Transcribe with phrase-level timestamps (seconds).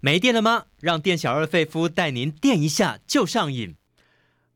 [0.00, 0.66] 没电了吗？
[0.80, 3.74] 让店小二费夫带您电一下就上瘾。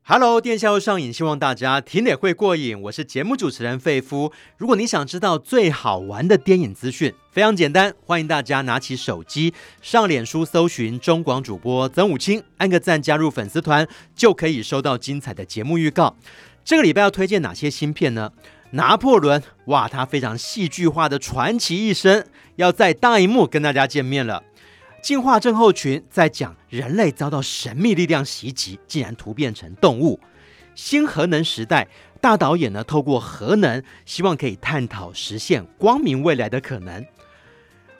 [0.03, 2.81] Hello，电下又上瘾，希望大家听也会过瘾。
[2.83, 4.31] 我是节目主持人费夫。
[4.57, 13.85] 如果你想知道最好玩的电影资讯，非常简单，欢迎大家拿起手机上脸书搜寻中广主播曾武清，按个赞加入粉丝团，
[14.15, 16.15] 就可以收到精彩的节目预告。
[16.63, 18.31] 这个礼拜要推荐哪些新片呢？
[18.71, 24.41] 拿破仑，哇，他非常戏剧化的传奇一生，要在大荧幕跟大家见面了。
[25.03, 30.17] 进化症候群在讲人类遭到神秘力量袭击，竟然突变成动物。
[30.75, 31.89] 新核能时代，
[32.21, 37.05] 大导演呢透过核能，希望可以探讨实现光明未来的可能。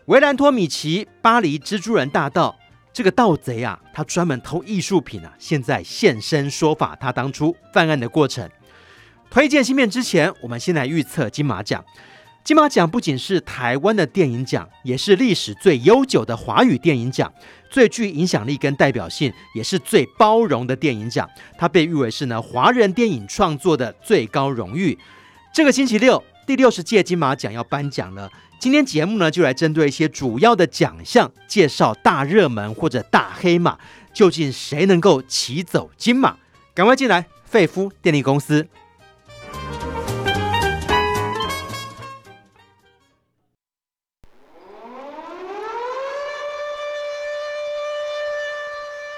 [0.06, 2.58] 维兰托米奇，巴黎蜘蛛人大盗，
[2.94, 8.50] 这个盗贼啊，他专门偷艺术品啊，现在现身说法，他当初犯案的过程。
[9.30, 11.84] 推荐新片之前，我们先来预测金马奖。
[12.44, 17.32] 金马奖不仅是台湾的电影奖，也是历史最悠久的华语电影奖，
[17.70, 21.30] 最具影响力跟代表性，也是最包容的电影奖。
[21.58, 25.00] 它被誉为是呢华人电影创作的最高荣誉。
[25.54, 28.30] 这个星期六，第六十届金马奖要颁奖了。
[28.60, 33.78] 今天节目呢，就来针对一些主要的奖项，介绍大热门或者大黑马，
[34.14, 36.36] 究竟谁能够骑走金马？
[36.74, 38.68] 赶快进来，费夫电力公司。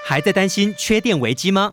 [0.08, 1.72] 还在担心缺电危机吗？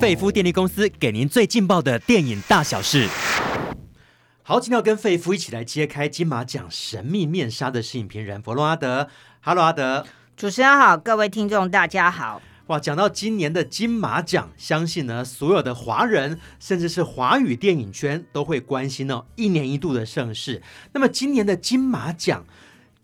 [0.00, 3.08] 费夫电力公司给您最劲爆的电影大小事。
[4.44, 9.08] 好，今天要跟费夫一起来揭开金马奖神秘面纱的是影评人佛洛阿德。
[9.40, 10.06] Hello，，阿德。
[10.36, 12.40] 主持人好，各位听众大家好。
[12.68, 20.62] 哇，讲到今年的金马奖，相信呢所有的华人，甚至是华语电影圈都会关心哦，一年一度的盛事。
[20.92, 22.44] 那么今年的金马奖。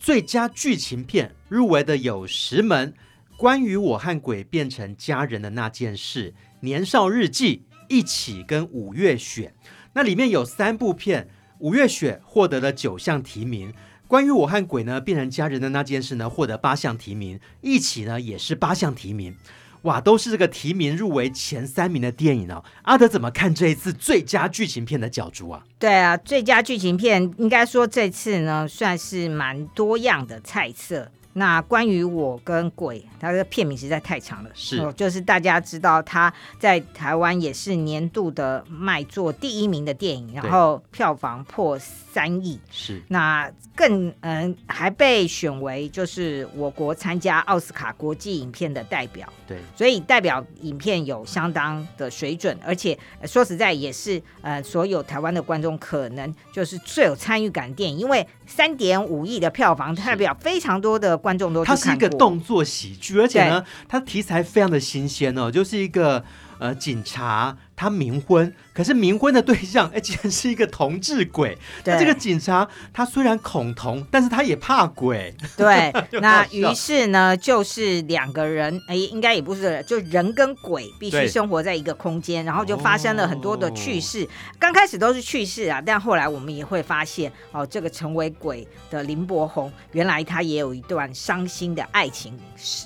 [0.00, 2.92] 最佳剧情片入围的有《十门》、
[3.36, 9.52] 关于我和鬼变成家人的那件事、《年少日记》、一起跟五月雪。
[9.92, 13.74] 那里面有三部片，五月雪获得了九项提名，
[14.08, 19.36] 关于我和鬼呢变成家人的那件事呢获得八项提名，一起呢也是八项提名。
[19.82, 22.62] 哇，都是这个提名入围前三名的电影哦。
[22.82, 25.62] 阿德怎么看这一次最佳剧情片的角逐啊？
[25.78, 31.10] 对啊，最佳剧情片应该说这次呢算是蛮多样的菜色。
[31.32, 41.78] 那关于我跟鬼，它的片名实在太长了，是、哦，就是大家知道他在台湾也是年度的卖座第一名的电影，然后票房破
[42.12, 61.20] 三亿，是，那更嗯还被选为就是我国参加奥斯卡国际影片的代表，对，所以代表影片有相当的水准，而且说实在也是呃所有台湾的观众可能就是最有参与感的电影，因为三点五亿的票房代表非常多的。
[61.20, 66.24] 观众都它是一个动作喜剧，而且呢，它题材非常的新鲜哦，就是一个
[66.58, 67.54] 呃警察。
[67.80, 71.56] 他冥婚，可是冥婚的对象哎，竟然是一个同志鬼。
[71.86, 75.34] 那这个警察他虽然恐同，但是他也怕鬼。
[75.56, 75.90] 对，
[76.20, 84.28] 那于是呢，就是两个人哎，应该也不是，就人跟鬼必须生活在一个空间，然后就发生了很多的趣事。
[84.58, 92.38] 刚开始都是趣事啊，但后来我们也会发现哦，这个成为鬼的林柏宏，原来他也有一段伤心的爱情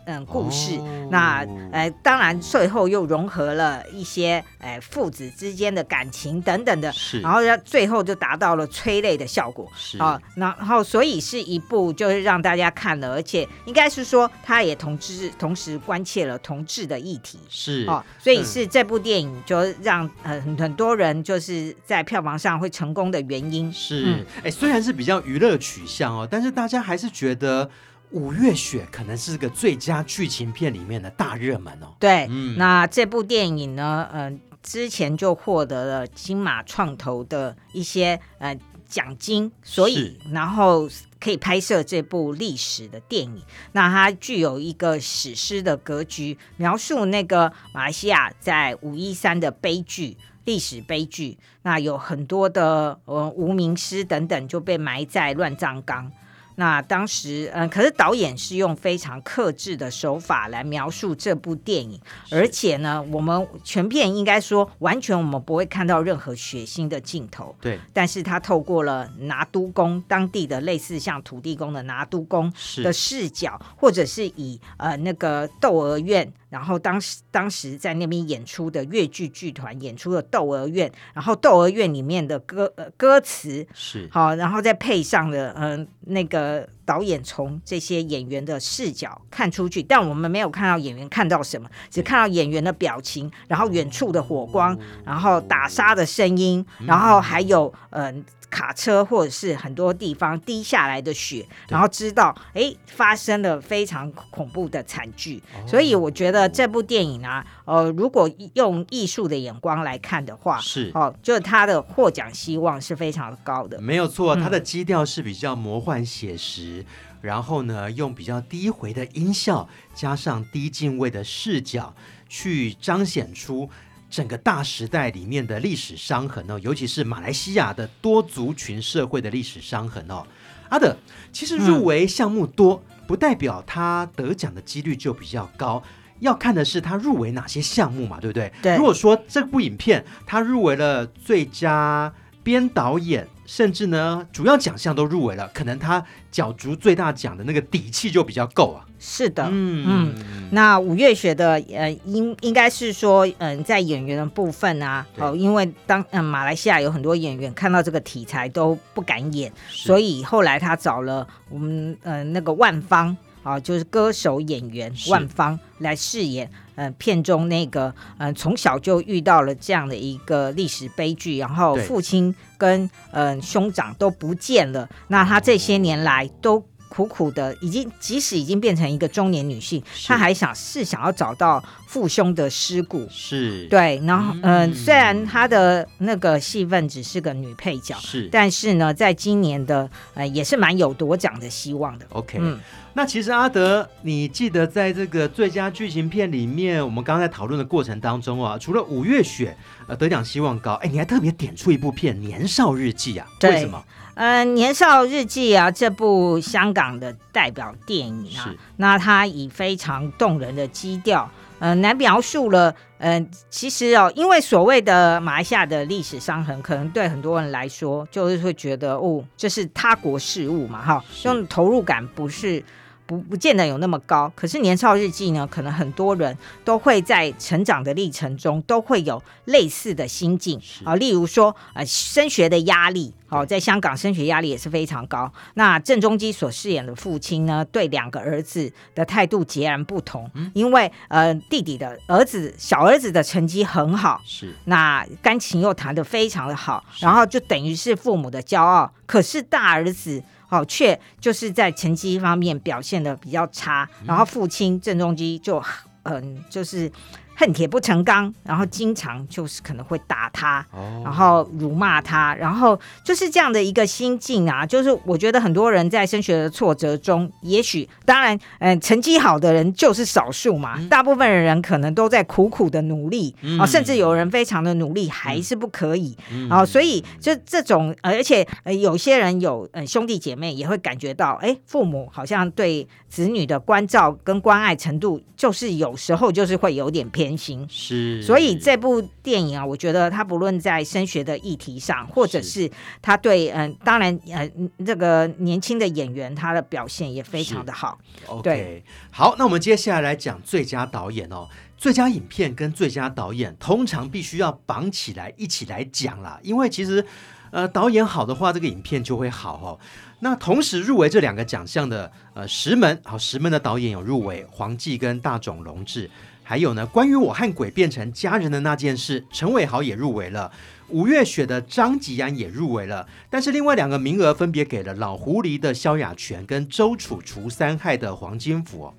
[0.06, 0.76] 嗯故事。
[0.76, 4.80] 哦、那呃，当然最后又融合了一些哎。
[4.90, 9.98] 父子之间的感情等等的，是，然后最后就达到了催泪的效果，是。
[9.98, 17.84] 啊，然后所以是一部就是让大家看了，而且应该是说他也同志同时关切了同志的议题，是。
[17.88, 27.70] 哦，所以是这部电影就让很很多人就是在票房上会成功的原因，是，哎、嗯，虽然是比较娱乐取向哦，但是大家还是觉得。
[28.10, 31.88] 五月雪可能是个最佳剧情片里面的大热门哦。
[31.98, 38.58] 对，嗯、那这部电影呢，嗯、呃，之前就获得了金马创投的一些呃
[38.88, 40.88] 奖金，所以然后
[41.20, 43.42] 可以拍摄这部历史的电影。
[43.72, 51.38] 那它具有一个史诗的格局，描述那个马来西亚在五一三的悲剧，历史悲剧。
[51.62, 56.10] 那有很多的呃无名尸等等就被埋在乱葬岗。
[56.56, 67.78] 那当时，嗯，可是导演是用非常克制的手法来描述这部电影，而且呢，我们全片应该说完全我们不会看到任何血腥的镜头，对。
[67.92, 72.52] 但是他透过了拿督公当地的类似像土地公的拿督公
[72.82, 76.32] 的视角，或者是以呃那个窦娥怨。
[76.54, 98.04] 然后当时当时在那边演出的粤剧剧团演出的《窦娥怨》，然后《窦娥怨》里面的歌呃歌词是好，然后再配上了嗯、呃、那个导演从这些演员的视角看出去，但我们没有看到演员看到什么，只看到演员的表情，然后远处的火光，然后打沙的声音，然后还有嗯。
[98.04, 98.24] 呃
[98.54, 113.80] 卡车或者是很多地方滴下来的血，然后知道哎发生了非常恐怖的惨剧，哦，所以我觉得这部电影啊，呃，如果用艺术的眼光来看的话，是哦，就它的获奖希望是非常高的。
[113.80, 116.86] 没有错，它的基调是比较魔幻写实，嗯，
[117.22, 121.92] 然后呢，用比较低回的音效加上低进位的视角
[122.28, 123.68] 去彰显出。
[124.14, 130.24] 整个大时代里面的历史伤痕哦，尤其是马来西亚的多族群社会的历史伤痕哦。
[130.68, 130.96] 阿德，
[131.32, 135.82] 其实入围项目多，嗯，不代表他得奖的几率就比较高，
[136.20, 138.52] 要看的是他入围哪些项目嘛，对不对？
[138.62, 138.76] 对。
[138.76, 142.14] 如果说这部影片他入围了最佳
[142.44, 148.84] 编导演，甚至呢主要奖项都入围了，可能他角逐最大奖的那个底气就比较够啊。
[148.98, 149.84] 是的，嗯。
[149.86, 150.14] 嗯，
[150.50, 163.14] 那五月雪的呃，应应该是说，嗯、呃，在演员的部分啊，哦，因为当嗯、呃、马来西亚有很多演员看到这个题材都不敢演，所以后来他找了我们呃那个万芳
[163.44, 176.66] 啊、呃，就是歌手演员万芳来饰演，呃，片中那个嗯、呃、从小就遇到了这样的一个历史悲剧，然后父亲跟嗯、呃、兄长都不见了，那他这些年来都。
[176.94, 184.00] 苦苦的，已经即使已经变成一个中年女性，她还想是想要找到父兄的尸骨，是对。
[184.04, 192.06] 然后，嗯、呃，虽然她的那个戏份只是个女配角，是，但是呢，在今年的呃也是蛮有夺奖的希望的。
[192.10, 192.60] OK，嗯，
[192.92, 199.56] 那其实阿德，你记得在这个最佳剧情片里面，我们刚在讨论的过程当中啊，除了五月雪
[199.88, 203.26] 呃得奖希望高，哎，你还特别点出一部片《年少日记》啊？
[203.42, 203.82] 为什么？
[204.14, 211.28] 呃，年少日记啊，这部香港的代表电影啊，那它以非常动人的基调，
[211.58, 222.62] 呃，来描述了，嗯、呃，其实哦，因为所谓的马来西亚的历史伤痕，可能对很多人来说，就是会觉得哦，这是他国事务嘛，哈，这种投入感不是。
[223.06, 235.30] 不不见得有那么高，可是年少日记呢，可能很多人都会在成长的历程中都会有类似的心境啊，例如说呃升学的压力，好，在香港升学压力也是非常高。
[235.54, 250.22] 那郑中基所饰演的父亲呢，对两个儿子的态度截然不同，因为呃弟弟的儿子小儿子的成绩很好，是那钢琴又弹得非常的好，然后就等于是父母的骄傲，可是大儿子。
[250.54, 255.62] 哦，却就是在成绩方面表现的比较差，然后父亲郑中基就
[256.04, 256.90] 嗯，就是。
[257.36, 264.64] 恨铁不成钢，然后经常就是可能会打他，哦、然后辱骂他，然后就是这样的一个心境啊。
[264.64, 287.23] 就是我觉得很多人在升学的挫折中，也许当然，嗯、呃，成绩好的人就是少数嘛，嗯、大部分的人可能都在苦苦的努力啊、嗯哦，甚至有人非常的努力还是不可以，啊、嗯、哦、所以就这种，而且呃，有些人有呃兄弟姐妹也会感觉到，哎，父母好像对子女的关照跟关爱程度，就是有时候就是会有点偏。
[287.24, 294.50] 原型是，所以这部电影啊，我觉得他不论在升学的议题上，或者是他对嗯、当然呃，
[294.84, 297.98] 这个年轻的演员他的表现也非常的好。
[298.26, 307.04] OK，好，那我们接下来来讲最佳导演哦，最佳影片跟最佳导演通常必须要绑起来一起来讲啦，因为其实
[307.50, 309.78] 呃，导演好的话，这个影片就会好哦。
[310.20, 316.10] 那同时入围这两个奖项的呃，石门好，石门的导演有入围，黄继跟大冢隆志。
[316.44, 320.52] 还有呢，关于我和鬼变成家人的那件事，陈伟豪也入围了。
[320.90, 328.92] 五月雪的张吉安也入围了，但是另外两个名额分别给了老狐狸的萧亚全跟周楚除三害的黄金福。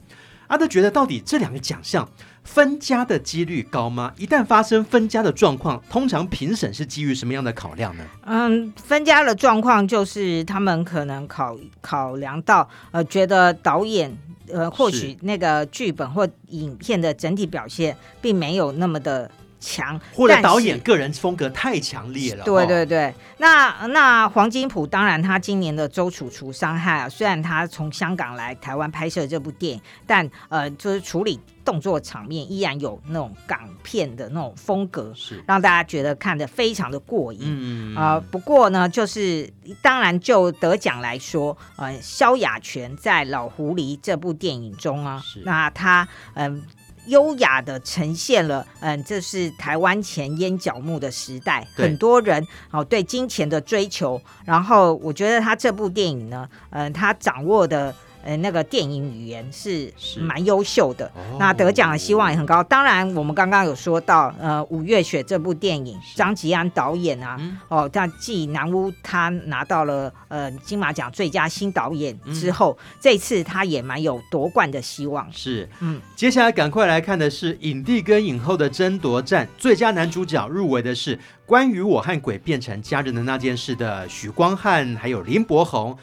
[0.48, 2.08] 阿德觉得，到底这两个奖项
[2.44, 4.12] 分家的几率高吗？
[4.18, 8.04] 一旦发生分家的状况，通常评审是基于什么样的考量呢？
[8.26, 14.18] 嗯，分家的状况就是他们可能考考量到，呃，觉得导演。
[14.52, 22.44] 呃，或许那个剧本或影片的整体表现并没有那么的强，或者导演个人风格太强烈了。
[22.44, 31.40] 对对对，那那黄金普当然他今年的周楚除伤害啊，虽然他从香港来台湾拍摄这部电影，但呃，就是处理。
[31.66, 37.40] 动作场面依然有那种港片的那种风格，是让大家觉得看得非常的过瘾。
[37.44, 57.94] 嗯啊、呃，不过呢，就是当然就得奖来说，呃，萧亚全在《老狐狸》这部电影中啊，那他嗯、呃、优雅的呈现了，嗯，这是台湾前烟角木的时代，很多人哦对金钱的追求，然后我觉得他这部电影呢，嗯，他掌握的。
[58.26, 62.64] 呃，那个电影语言是蛮优秀的，哦、那得奖的希望也很高。
[62.64, 75.32] 当然，我们刚刚有说到，呃，《五月雪》这部电影，是张吉安导演啊，嗯、哦，他继南屋他拿到了呃金马奖最佳新导演之后，嗯、这次他也蛮有夺冠的希望。
[75.32, 85.96] 是，嗯，接下来赶快来看的是影帝跟影后的争夺战，最佳男主角入围的是关于我和鬼变成家人的那件事的许光汉，还有林柏宏。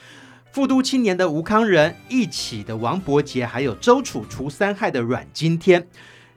[0.53, 5.89] 富都青年的吴康仁，一起的王伯杰，还有周楚除三害的阮经天，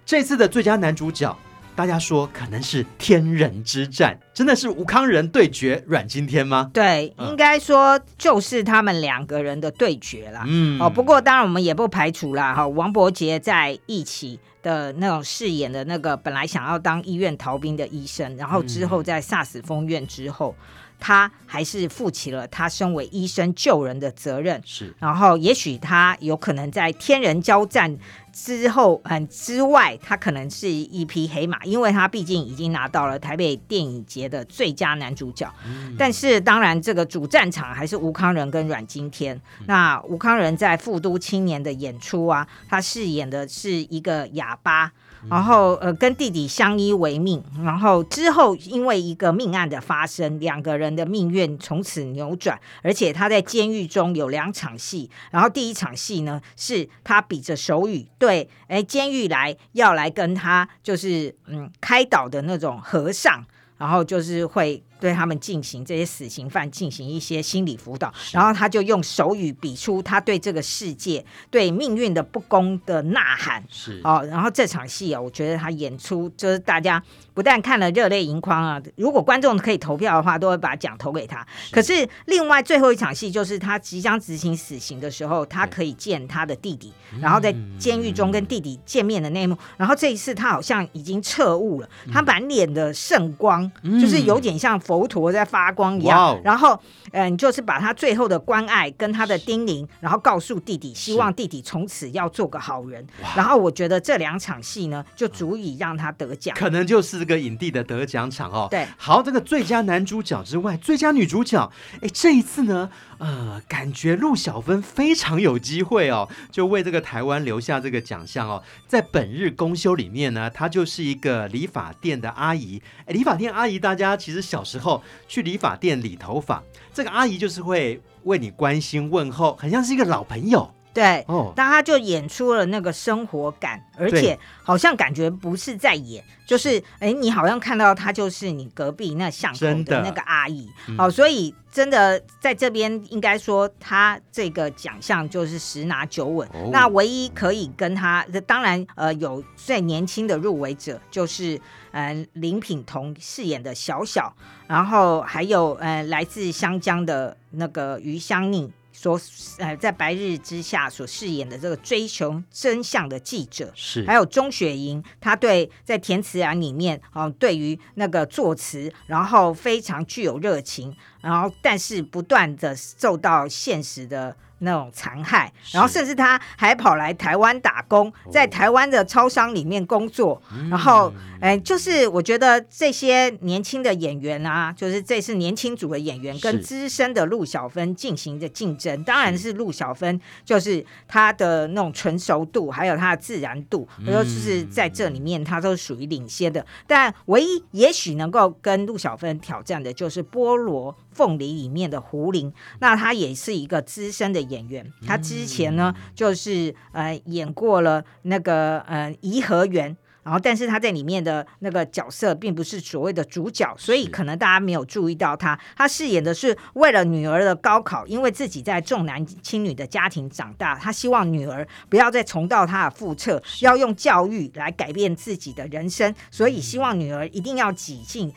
[0.05, 1.37] 这次的最佳男主角，
[1.75, 6.71] 大家说可能是天人之战，真的是吴康仁对决阮经天吗？
[6.73, 10.45] 对，嗯、应该说就是他们两个人的对决啦。
[10.47, 20.55] 嗯，哦，不过当然我们也不排除啦，哈，王伯杰在一起的那种饰演的那个本来想要当医院逃兵的医生，然后之后在 SARS 封院之后。
[20.57, 20.65] 嗯
[20.99, 24.93] 他还是负起了他身为医生救人的责任，是。
[24.99, 27.97] 然后，也许他有可能在天人交战
[28.33, 35.51] 之后，嗯之外，他可能是一匹黑马，因为他毕竟已经拿到了台北电影节的最佳男主角。
[35.65, 39.35] 嗯、但是，当然，这个主战场还是吴康仁跟阮经天。
[39.59, 44.91] 嗯、那吴康仁在《富都青年》的演出啊，他饰演的是一个哑巴。
[45.29, 47.43] 然后，呃，跟弟弟相依为命。
[47.63, 52.59] 然后之后，因为一个命案的发生，两个人的命运从此扭转。
[52.81, 55.09] 而且他在监狱中有两场戏。
[55.31, 63.43] 然后第一场戏呢，是他比着手语对，哎，监狱来要来跟他就是嗯开导的那种和尚，
[63.77, 64.83] 然后就是会。
[64.99, 73.63] 对他们进行这些死刑犯进行一些心理辅导，然后他就用手语比出他对这个世界、对命运的不公的呐喊。
[73.69, 77.01] 是哦，然后这场戏啊，我觉得他演出就是大家
[77.33, 81.45] 不但看了热泪盈眶啊，如果观众可以投票的话，都会把奖投给他。
[81.57, 89.55] 是可是另外最后一场戏就是他即将执行死刑的时候，他可以见他的弟弟，然后在监狱中跟弟弟见面的那一幕。
[89.55, 94.79] 嗯、然后这一次他好像已经彻悟了，他满脸的圣光，嗯、就是有点像。
[94.85, 96.79] 佛陀在发光一样然后，
[97.11, 103.05] 嗯，就是把他最后的关爱跟他的叮咛，然后告诉弟弟，希望弟弟从此要做个好人。
[103.35, 108.67] 然后我觉得这两场戏呢，就足以让他得奖，可能就是这个影帝的得奖场哦。
[108.69, 118.61] 对，好，这个最佳男主角之外，最佳女主角，哎，这一次呢，呃，感觉陆小芬非常有机会哦，就为这个台湾留下这个奖项哦。
[118.87, 122.81] 在《本日公休》里面呢，她就是一个理发店的阿姨。
[123.05, 126.61] 哎，理发店阿姨，大家其实小时候去理发店理头发，
[126.93, 130.69] 这个阿姨就是会为你关心问候，很像是一个老朋友。
[130.93, 146.47] 对，哦，但他就演出了那个生活感，而且好像感觉不是在演，就是哎，你好像看到他就是你隔壁那巷口的那个阿姨，好所以真的在这边应该说他这个奖项就是十拿九稳。
[146.53, 151.59] 哦、那唯一可以跟他，当然呃有最年轻的入围者就是
[151.95, 154.35] 呃林品彤饰演的小小，
[154.67, 158.69] 然后还有呃来自湘江的那个余香凝。
[158.97, 159.19] 所
[159.57, 174.35] 呃，在白日之下所饰演的这个追求真相的记者，是还有钟雪莹，她对在填词栏里面哦、呃，对于那个作词，然后非常具有热情，然后但是不断的受到现实的。
[174.59, 228.33] 那种残害，然后甚至他还跑来台湾打工，在台湾的超商里面工作，哦、然后，哎，就是我觉得这些年轻的演员啊，就是这次年轻组的演员跟资深的陆小芬进行着竞争，是当然是陆小芬，就是他的那种纯熟度，还有他的自然度，我说就是在这里面他都属于领先的，但唯一也许能够跟陆小芬挑战的就是菠萝凤梨里面的胡玲，那他也是一个资深的演员，他之前呢就是呃演过了那个呃颐和园，然后但是他在里面的那个角色并不是所谓的主角，所以可能大家没有注意到他，他饰演的是为了女儿的高考，因为自己在重男轻女的家庭长大，他希望女儿不要再重蹈他的覆辙，要用教育来改变自己的人生，所以希望女儿一定要挤进。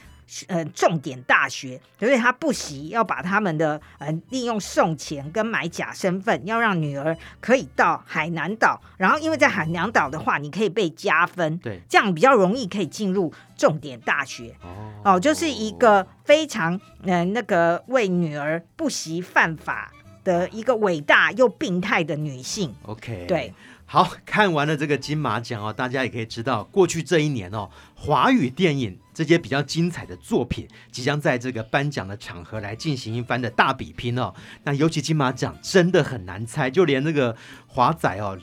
[0.48, 14.54] 呃，重点大学，所以他不惜要把他们的呃利用送钱跟买假身份，要让女儿可以到海南岛，然后因为在海南岛的话，你可以被加分，对，这样比较容易可以进入重点大学。
[14.62, 19.90] 哦，哦，就是一个非常呃那个为女儿不惜犯法
[20.24, 22.74] 的一个伟大又病态的女性。
[22.82, 23.54] OK，对。
[23.90, 34.32] 好，看完了这个金马奖哦，大家也可以知道，过去这一年哦，华语电影这些比较精彩的作品，即将在这个颁奖的场合来进行一番的大比拼哦。
[34.62, 37.34] 那尤其金马奖真的很难猜，就连那个
[37.66, 38.38] 华仔哦。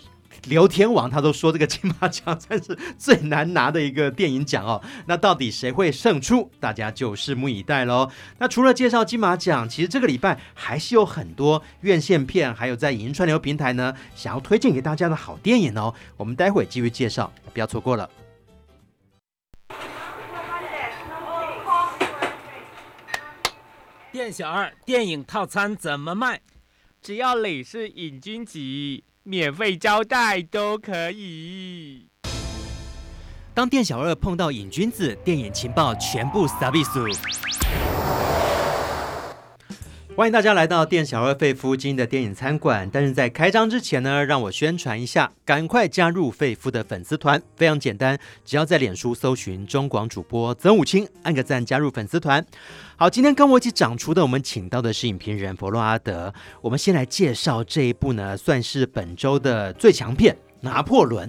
[0.47, 6.51] 刘天王他都说这个金马奖算是最难拿的一个电影奖哦，那到底谁会胜出？
[6.59, 8.11] 大家就拭目以待喽。
[8.37, 15.93] 那除了介绍金马奖，其实这个礼拜还是有很多院线片，还有在银川流平台呢，想要推荐给大家的好电影哦。
[16.17, 18.09] 我们待会继续介绍，不要错过了。
[24.15, 26.39] 店小二，电影套餐怎么卖？
[27.01, 28.57] 只要你是瘾君子。
[29.23, 32.07] 免费招待都可以。
[33.53, 37.05] 当店小二碰到瘾君子，电影情报全部撒比苏。
[40.17, 42.89] 欢迎大家来到店小二费夫经营的电影餐馆。
[42.89, 52.43] 但是在开张之前呢，让我宣传一下，赶快加入费夫的粉丝团，非常简单，只要在脸书搜寻中广主播曾武清，按个赞加入粉丝团。
[52.95, 56.33] 好，今天跟我一起长厨的，我们请到的是影评人佛洛阿德。
[56.61, 61.27] 我们先来介绍这一部呢，算是本周的最强片《拿破仑》。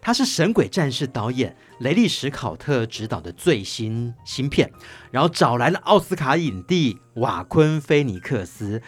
[0.00, 4.70] 他是《神鬼战士》导演雷利·史考特执导的最新新片，
[5.10, 8.80] 然后找来了奥斯卡影帝瓦昆·菲尼克斯。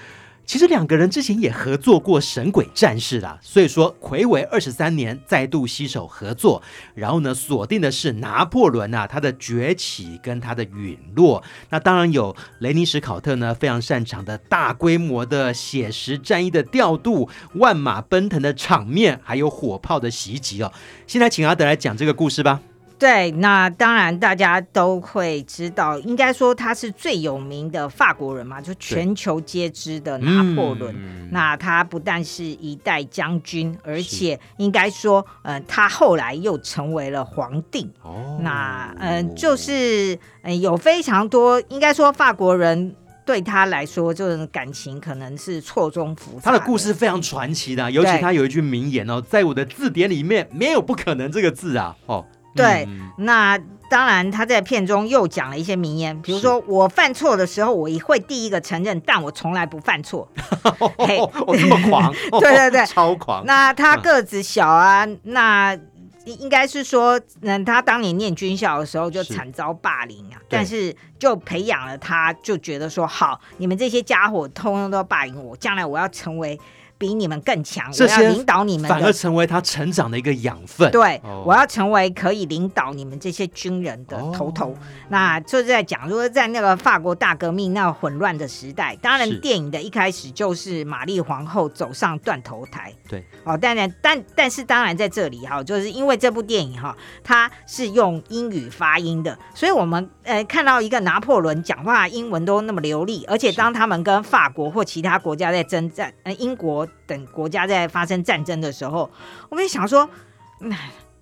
[0.51, 6.61] 其实两个人之前也合作过《神鬼战士》啦，所以说魁违二十三年再度携手合作，
[6.93, 11.41] 然后呢，锁定的是拿破仑啊，他的崛起跟他的陨落。
[11.69, 20.73] 那当然有雷尼史考特呢，非常擅长的大规模的写实战役的调度，万马奔腾的场面，还有火炮的袭击哦。
[21.07, 22.61] 现在请阿德来讲这个故事吧。
[23.01, 30.95] 对，那当然大家都会知道，应该说他是最有名的法国人嘛，就全球皆知的拿破仑。
[30.95, 37.91] 嗯、那他不但是一代将军，而且应该说，嗯、呃，他后来又成为了皇帝。
[38.03, 46.43] 哦，那嗯、呃，就是嗯、呃，有非常多，应该说法国人对他来说，就是感情可能是错综复杂。
[46.43, 52.23] 他的故事非常传奇的，尤其他有一句名言哦，在我的字典里面没有不可能这个字啊，哦。
[52.55, 53.59] 对，嗯、那
[53.89, 60.29] 当然，他在片中又讲了一些名言，比如说我犯错的时候，我也会第一个承认，但我从来不犯错。
[60.99, 63.45] 嘿，我这么狂， 对对对，超狂。
[63.47, 65.77] 那他个子小啊，嗯、那
[66.25, 76.59] 应该是说，嗯，他当年念军校的时候就惨遭霸凌啊，是但是就培养了他，就觉得说，好，你们这些家伙通通都霸凌我，将来我要成为。
[77.01, 80.91] 比你们更强，我要领导你们，反而成为他成长的一个养分。
[80.91, 84.77] 对，我要成为可以领导你们这些军人的头头。
[85.09, 92.93] 那就是在讲，如果在那个法国大革命那混乱的时代，当然电影的一开始就是玛丽皇后走上断头台。
[93.09, 106.87] 对，哦，当然，但但是当然在这里哈，就是因为这部电影哈，它是用英语发音的，所以我们呃看到一个拿破仑讲话英文都那么流利，而且当他们跟法国或其他国家在征战，呃，英国。
[107.07, 109.11] 等国家在发生战争的时候，
[109.49, 110.09] 我们想说，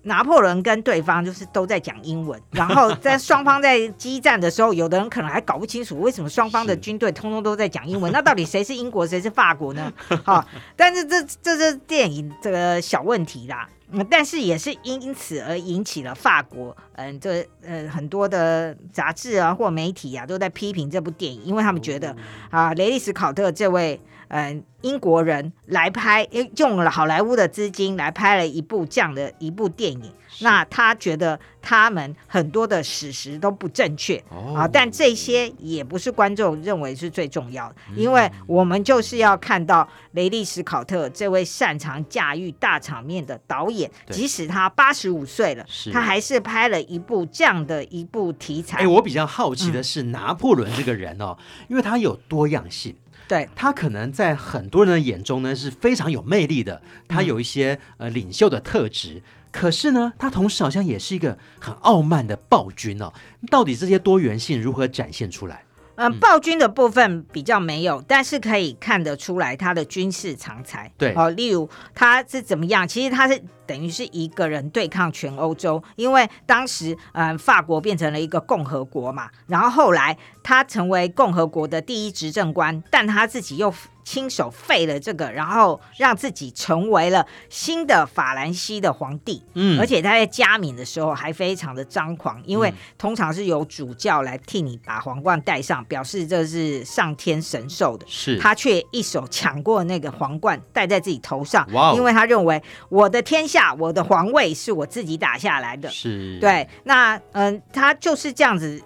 [0.03, 9.91] 拿破仑跟对方就是都在讲英文，然后在双方在激战的时候，有的人可能还搞不清楚为什么双方的军队通通都在讲英文，那到底谁是英国，谁是法国呢？
[10.23, 10.45] 好，
[10.77, 13.67] 但是这这是电影这个小问题啦。
[13.91, 22.15] 嗯，但是也是因此而引起了法国，嗯，这呃很多的杂志啊或媒体啊都在批评这部电影，因为他们觉得
[22.51, 30.13] 啊，雷利斯考特这位嗯英国人来拍，用了好莱坞的资金来拍了一部这样的一部电影。
[30.41, 48.77] 那他觉得他们很多的史实都不正确、哦、啊，但这些也不是观众认为是最重要的，嗯、因为我们就是要看到雷利史考特这位擅长驾驭大场面的导演，即使他八十五岁了，他还是拍了一部这样的一部题材。
[48.77, 52.95] 哎，我比较好奇的是拿破仑这个人哦，嗯、因为他有多样性，
[53.29, 59.21] 对他可能在很多人的眼中呢是非常有魅力的，他有一些、嗯、呃领袖的特质。
[59.51, 63.11] 可是呢，他同时好像也是一个很傲慢的暴君哦。
[63.49, 65.63] 到底这些多元性如何展现出来？
[65.95, 70.89] 嗯，暴君的部分比较没有，但是可以看得出来他的军事常才。
[70.97, 72.87] 对，哦，例如他是怎么样？
[72.87, 83.71] 其实他是等于是一个人对抗全欧洲，因为当时嗯、呃、法国变成了一个共和国嘛，然后后来他成为共和国的第一执政官，但他自己又。
[84.05, 89.43] 亲手废了这个，然后让自己成为了新的法兰西的皇帝。
[89.53, 98.05] 嗯，而且他在加冕的时候还非常的张狂，因为通常是由主教来替你把皇冠戴上，表示这是上天神授的。
[98.09, 101.71] 是，他却一手抢过那个皇冠戴在自己头上。
[101.73, 105.89] 哇，因为他认为我的天下，我的皇位是我自己打下来的。
[105.89, 106.67] 是，对。
[106.83, 108.81] 那嗯、呃，他就是这样子。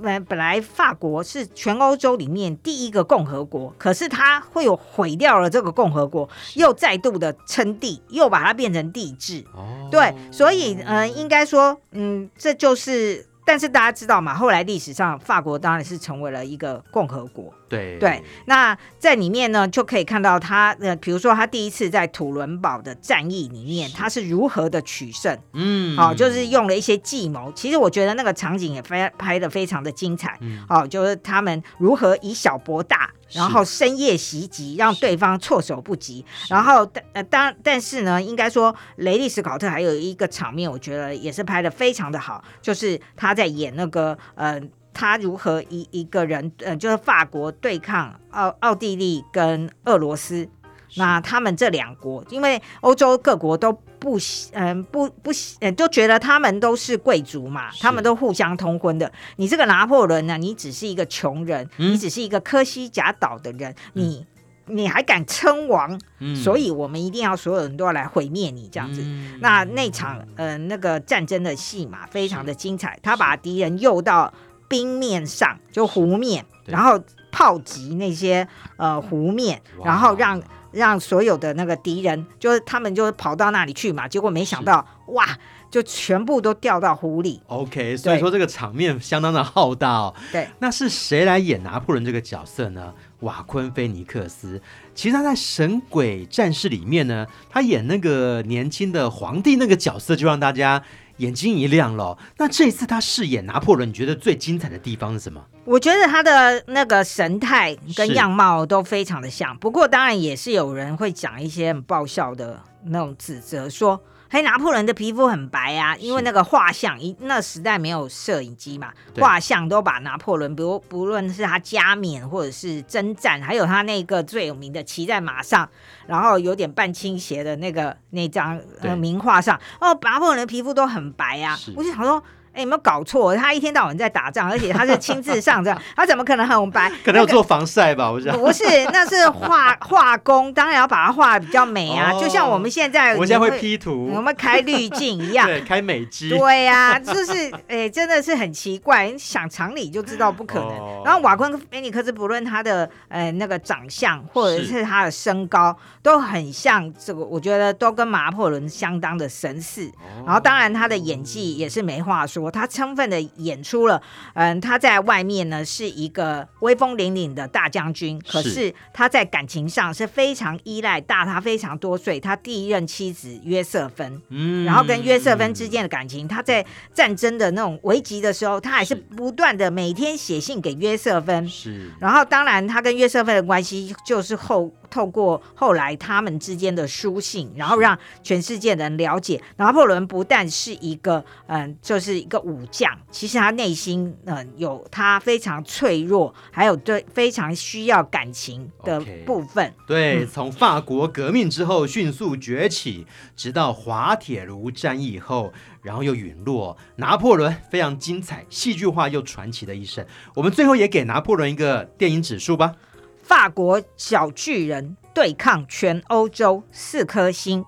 [0.00, 9.44] 本本来法国是全欧洲里面第一个共和国，可是他会有毁掉了这个共和国，又再度的称帝，又把它变成帝制。
[9.54, 13.26] 哦，对，所以嗯、呃，应该说，嗯，这就是。
[13.46, 17.52] 但是大家知道嘛，后来历史上法国当然是成为了一个共和国。
[17.74, 25.38] 对对，那在里面呢，就可以看到他呃，比如说他第一次在土伦堡的战役里面，他是如何的取胜。
[25.52, 27.52] 嗯，好、哦，就是用了一些计谋。
[27.54, 30.36] 其实我觉得那个场景也非拍的非常的精彩。
[30.40, 33.10] 嗯，好、哦，就是他们如何以小博大。
[33.30, 36.24] 然后深夜袭击，让对方措手不及。
[36.48, 44.60] 然后，但呃，当但是呢，应该说雷利·斯考特还有一个场面，我觉得也是拍的非常的好，就是他在演那个呃，
[44.94, 50.48] 他如何一一个人呃，就是法国对抗奥奥地利跟俄罗斯。
[50.96, 54.16] 那他们这两国，因为欧洲各国都不
[54.52, 59.10] 嗯、呃、不不嗯，都觉得他们都是贵族嘛，他们都互相通婚的。
[59.34, 64.26] 你这个拿破仑呢，你只是一个穷人，嗯、你只是一个科西嘉岛的人，嗯、你
[64.66, 66.00] 你还敢称王？
[66.20, 69.00] 嗯、所以我们一定要所有人都要来毁灭你这样子。
[69.02, 74.32] 嗯、那那场呃那个战争的戏码非常的精彩，他把敌人诱到
[74.68, 77.00] 冰面上，就湖面，然后
[77.30, 78.46] 炮击那些
[78.76, 80.42] 呃湖面，然后让。
[80.74, 85.24] 让所有的那个敌人，就是他们就跑到那里去嘛，结果没想到，哇，
[85.70, 87.40] 就全部都掉到湖里。
[87.46, 90.12] OK，所以说这个场面相当的浩大哦。
[90.32, 92.92] 对，那是谁来演拿破仑这个角色呢？
[93.20, 94.60] 瓦昆菲尼克斯。
[94.96, 100.82] 其实他在《神鬼战士》里面呢，他演那个年轻的皇帝那个角色，就让大家。
[101.18, 102.16] 眼睛一亮了。
[102.38, 105.44] 那这一次他饰演拿破仑，你觉得最精彩的地方是什么？
[105.64, 109.56] 我觉得他的那个神态跟样貌都非常的像。
[109.58, 114.00] 不过当然也是有人会讲一些很爆笑的那种指责，说。
[114.34, 125.68] 嘿，拿破仑的皮肤很白啊，因为那个画像，一那时代没有摄影机嘛，画像都把拿破仑，比如不论是他加冕或者是征战，还有他那个最有名的骑在马上，
[126.08, 132.20] 然后有点半倾斜的那个那张呃名画上，哦，拿破仑的皮肤都很白啊，我就想说。
[132.54, 133.34] 哎，有没有搞错？
[133.36, 136.88] 他一天到晚在打仗，而且他是亲自上阵，他怎么可能很白？
[137.04, 138.38] 可能要做防晒吧，我想。
[138.38, 142.12] 不是，那是画画工，当然要把它画得比较美啊。
[142.12, 146.30] 就像我们现在，我现在会 P 图，我们开滤镜一样，对，开美肌。
[146.30, 151.02] 对呀，就是哎，真的是很奇怪，你想常理就知道不可能。
[151.04, 159.90] 然后瓦昆菲尼克斯，不论他的呃那个长相，或者是他的身高，都很像这个，我觉得都跟拿破仑相当的神似。
[160.24, 162.43] 然后当然他的演技也是没话说。
[162.50, 164.02] 他充分的演出了，
[164.34, 168.74] 嗯，他在外面呢是一个威风凛凛的大将军，可是。
[168.92, 184.72] 他在感情上是非常依赖大他非常多岁他第一任妻子约瑟芬，嗯，然后跟约瑟芬之间的感情，他在战争的那种危急的时候，他还是不断的每天写信给约瑟芬，是，然后当然他跟约瑟芬的关系就是后。
[184.94, 199.68] 透过后来他们之间的书信，然后让全世界人了解拿破仑不但是一个嗯，就是一个武将，其实他内心嗯有他非常脆弱，还有对非常需要感情的部分。
[199.68, 203.04] Okay, 对，从法国革命之后迅速崛起，
[203.34, 205.52] 直到滑铁卢战役后，
[205.82, 206.76] 然后又陨落。
[206.96, 210.06] 拿破仑非常精彩、戏剧化又传奇的一生。
[210.36, 212.76] 我们最后也给拿破仑一个电影指数吧。
[213.24, 217.64] 法国小巨人对抗全欧洲，四颗星。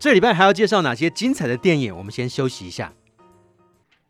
[0.00, 1.96] 这礼拜还要介绍哪些精彩的电影？
[1.96, 2.92] 我们先休息一下。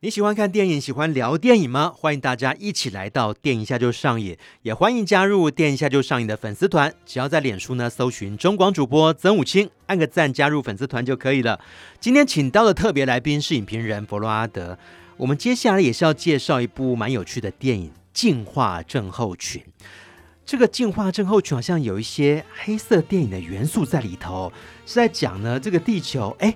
[0.01, 1.93] 你喜欢看电影，喜欢聊电影吗？
[1.95, 6.95] 欢迎大家一起来到电影下就上瘾，也欢迎加入电影下就上瘾的粉丝团。
[7.05, 11.61] 只要在脸书呢搜寻中广主播曾武清，按个赞加入粉丝团就可以了。
[12.01, 14.79] 今天请到的特别来宾是影评人弗洛阿德。
[15.19, 19.63] 我们接下来也是要介绍一部蛮有趣的电影《进化症候群》。
[20.51, 24.53] 这个进化症候群好像有一些黑色电影的元素在里头，
[24.85, 26.53] 是在讲呢，这个地球，哎，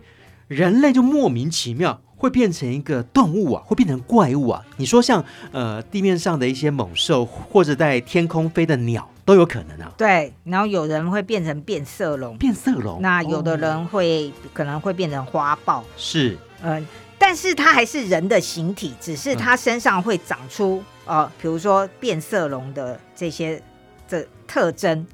[0.49, 4.61] 人类就莫名其妙会变成一个动物啊，会变成怪物啊。
[4.79, 9.93] 你说像呃地面上的一些猛兽，或者在天空飞的鸟，都有可能啊。
[9.97, 13.01] 对，然后有人会变成变色龙，变色龙。
[13.01, 23.63] 那有的人会、哦、可能会变成花豹，是，嗯、呃，但是它还是人的形体，只是它身上会长出，嗯、呃，比如说变色龙的这些
[24.09, 25.07] 的特征。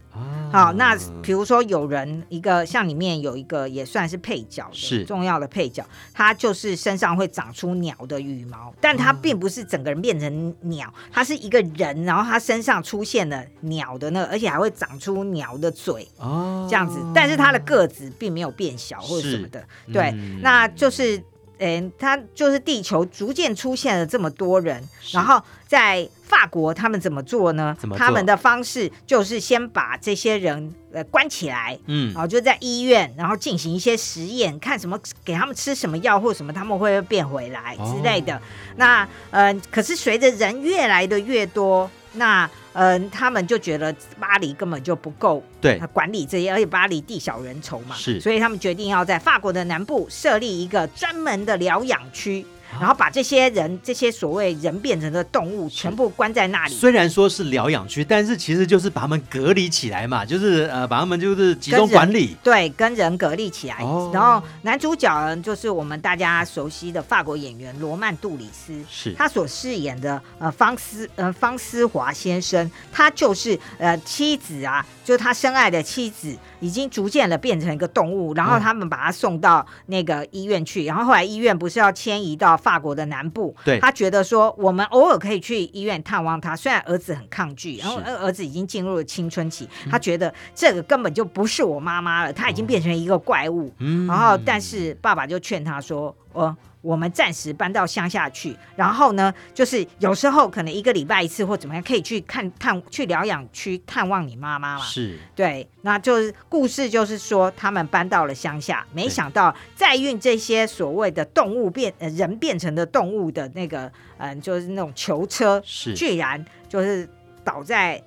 [0.52, 5.04] 好，那比如说有人一个像里面有一个也算是配角，是。
[5.04, 21.22] 重要的配角，他就是身上会长出鸟的羽毛，但他并不是整个人变成鸟，他是一个人，然后他身上出现了鸟的那个，而且还会长出鸟的嘴哦，这样子，但是他的个子并没有变小或者什么的，对，那就是。
[21.62, 25.38] 嗯，他就是地球逐渐出现了这么多人，然后
[25.70, 27.76] 在法国他们怎么做呢？
[27.78, 28.04] 怎么做？
[28.04, 38.34] 他们的方式就是先把这些人呃关起来，嗯，然后就在医院，然后进行一些实验，看什么给他们吃什么药或什么，他们会不会变回来之类的。
[38.34, 38.40] 哦、
[38.78, 42.50] 那呃，可是随着人越来的越多，那。
[42.72, 52.46] 嗯、呃，他们就觉得巴黎根本就不够对管理这些，而且巴黎地小人稠嘛，是，所以他们决定要在法国的南部设立一个专门的疗养区。
[52.78, 56.74] 然后把这些人，这些所谓人变成的动物，全部关在那里。
[56.74, 62.36] 虽然说是疗养区，但是其实就是把他们隔离起来嘛，就是呃，把他们就是集中管理。
[62.42, 63.76] 对，跟人隔离起来。
[63.80, 64.10] 哦。
[64.12, 76.36] 然后男主角，就是我们大家熟悉的法国演员罗曼·杜里斯，是他所饰演的呃方思呃方思华先生，他就是呃妻子啊，就是他深爱的妻子。
[76.62, 93.72] 已经逐渐的变成一个动物，然后他们把他送到那个医院去，然后后来医院不是要迁移到法国的南部，对，他觉得说我们偶尔可以去医院探望他，虽然儿子很抗拒，然后儿子已经进入了青春期，他觉得这个根本就不是我妈妈了，他已经变成一个怪物，
[94.06, 96.54] 然后但是爸爸就劝他说，哦。
[96.82, 104.84] 我们暂时搬到乡下去，然后呢，就是有时候可能一个礼拜一次或怎么样，可以去看探去疗养区探望你妈妈嘛。
[104.84, 113.82] 是，对，那就是故事就是说他们搬到了乡下，没想到载运这些所谓的动物变呃人变成的动物的那个
[114.16, 117.06] 嗯、呃，就是那种囚车，是居然就是
[117.44, 118.02] 倒在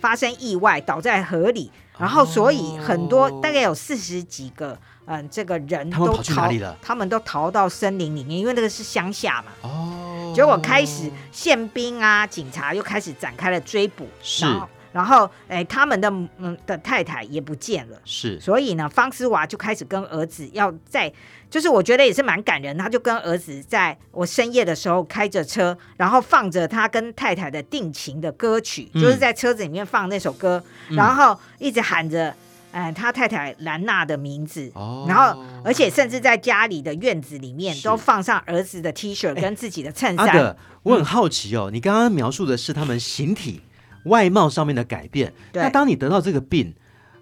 [0.00, 4.78] 发生意外倒在河里，然后所以很多、哦、大概有四十几个。
[5.06, 6.76] 嗯，这个人都逃，他们跑去哪里了？
[6.80, 9.52] 他们都逃到森林里面，因为那个是乡下嘛。
[9.62, 10.32] 哦。
[10.34, 14.08] 结果开始宪兵啊，警察又开始展开了追捕。
[14.22, 14.46] 是。
[14.92, 18.00] 然后，哎，他们的嗯的太太也不见了。
[18.04, 18.40] 是。
[18.40, 21.12] 所以呢，方思娃就开始跟儿子要在，
[21.50, 22.76] 就是我觉得也是蛮感人。
[22.78, 32.34] 他就跟儿子在我深夜的时候开着车，然后放着他跟太太的定情的歌曲，嗯、就是在车子里面放那首歌，嗯、然后一直喊着。
[32.74, 40.26] 哎，他太太兰娜的名字，哦、然后而且甚至在家里的院子里面都放上儿子的 T 恤跟自己的衬衫。
[40.26, 43.60] 阿德，我很好奇哦，嗯、你刚刚描述的是他们形体
[44.06, 46.74] 外貌上面的改变，对那当你得到这个病，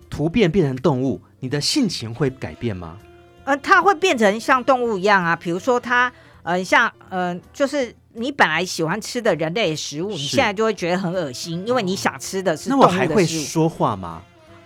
[0.08, 2.96] 突变变成动物，你的性情会改变吗？
[3.44, 6.10] 呃，他会变成像动物一样啊，比如说他
[6.44, 12.98] 呃，像呃，就是你本来喜欢吃的人类食物，你现在就会觉得很恶心，因为你想吃的是动物的食物。
[12.98, 14.22] 那我还会说话吗？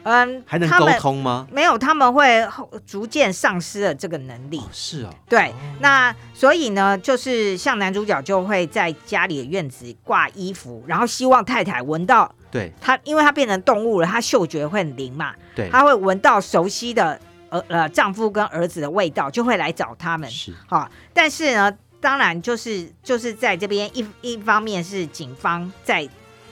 [0.09, 1.49] 嗯，还能沟通吗？
[1.51, 2.47] 没有，他们会
[2.87, 4.59] 逐渐丧失了这个能力。
[4.61, 20.31] 哦是哦，对，哦、那所以呢，就是像男主角就会在家里的院子挂衣服，然后希望太太闻到，对他，因为他变成动物了，他嗅觉会很灵嘛，对，他会闻到熟悉的呃呃丈夫跟儿子的味道，就会来找他们。
[20.31, 26.09] 是，好，但是呢，当然就是就是在这边一一方面是警方在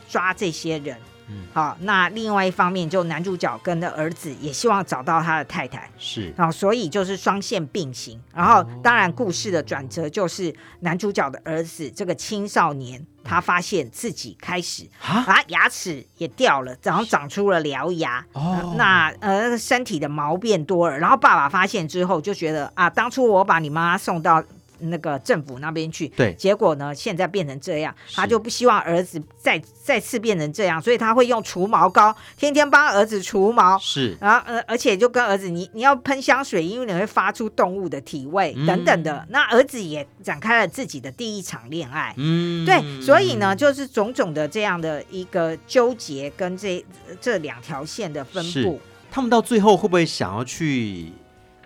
[0.09, 0.97] 抓这些人。
[1.29, 8.21] 嗯，好，那另外一方面，就男主角跟的儿子也希望找到他的太太，是，然后所以就是双线并行。
[8.35, 20.99] 然后当然故事的转折就是男主角的儿子这个青少年，他发现自己开始啊牙齿也掉了，然后长出了獠牙，哦，那呃身体的毛变多了。
[20.99, 24.43] 然后爸爸发现之后就觉得啊，当初我把你妈妈送到。
[24.81, 39.15] 那个政府那边去，对，结果呢，现在变成这样，他就不希望儿子再再次变成这样，所以他会用除毛膏，天天帮儿子除毛，是，然后呃，而且就跟儿子，你你要喷香水，因为你会发出动物的体味等等的。
[39.15, 46.85] 嗯、那儿子也展开了自己的第一场恋爱，嗯，对，所以呢，就是种种的这样的一个纠结跟这
[47.21, 51.13] 这两条线的分布，他们到最后会不会想要去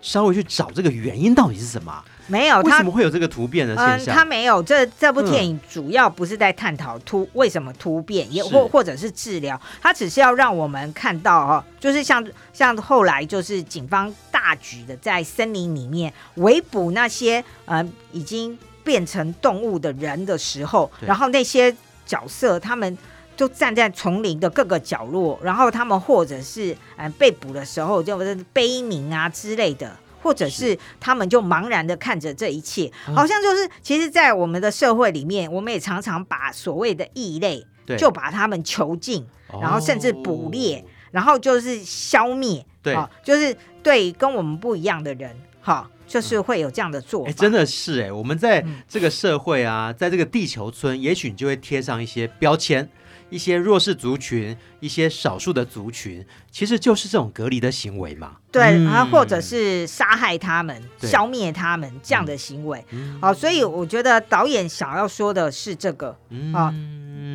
[0.01, 2.05] 稍微去找这个原因到底是什么？
[2.27, 4.15] 没有，他为什么会有这个突变的现象？
[4.15, 4.63] 嗯，他没有。
[4.63, 17.83] 这这部电影主要不是在探讨突、嗯、为什么突变，也或或者是治疗，他只是要让我们看到哦，就是像像后来就是警方大举的在森林里面围捕那些呃
[18.13, 22.99] 已经变成动物的人的时候，然后那些角色他们
[23.39, 29.97] 就站在丛林的各个角落，然后他们或者是嗯被捕的时候就是悲鸣啊之类的。
[30.21, 37.65] 或者是他们就茫然的看着这一切，好像就是其实，在我们的社会里面，我们也常常把所谓的异类，
[37.97, 39.25] 就把他们囚禁，
[39.63, 47.31] 然后甚至捕猎，然后就是消灭，对，就是对跟我们不一样的人，哈，就是会有这样的做法。
[47.31, 52.91] 真的是哎，我们在这个社会啊，在这个地球村，也许你就会贴上一些标签。
[53.31, 58.37] 一些弱势族群，一些少数的族群，其实就是这种隔离的行为嘛。
[58.51, 62.79] 对，然后、嗯、或者是杀害他们、消灭他们这样的行为。
[62.79, 66.17] 好、嗯哦，所以我觉得导演想要说的是这个
[66.55, 66.75] 啊。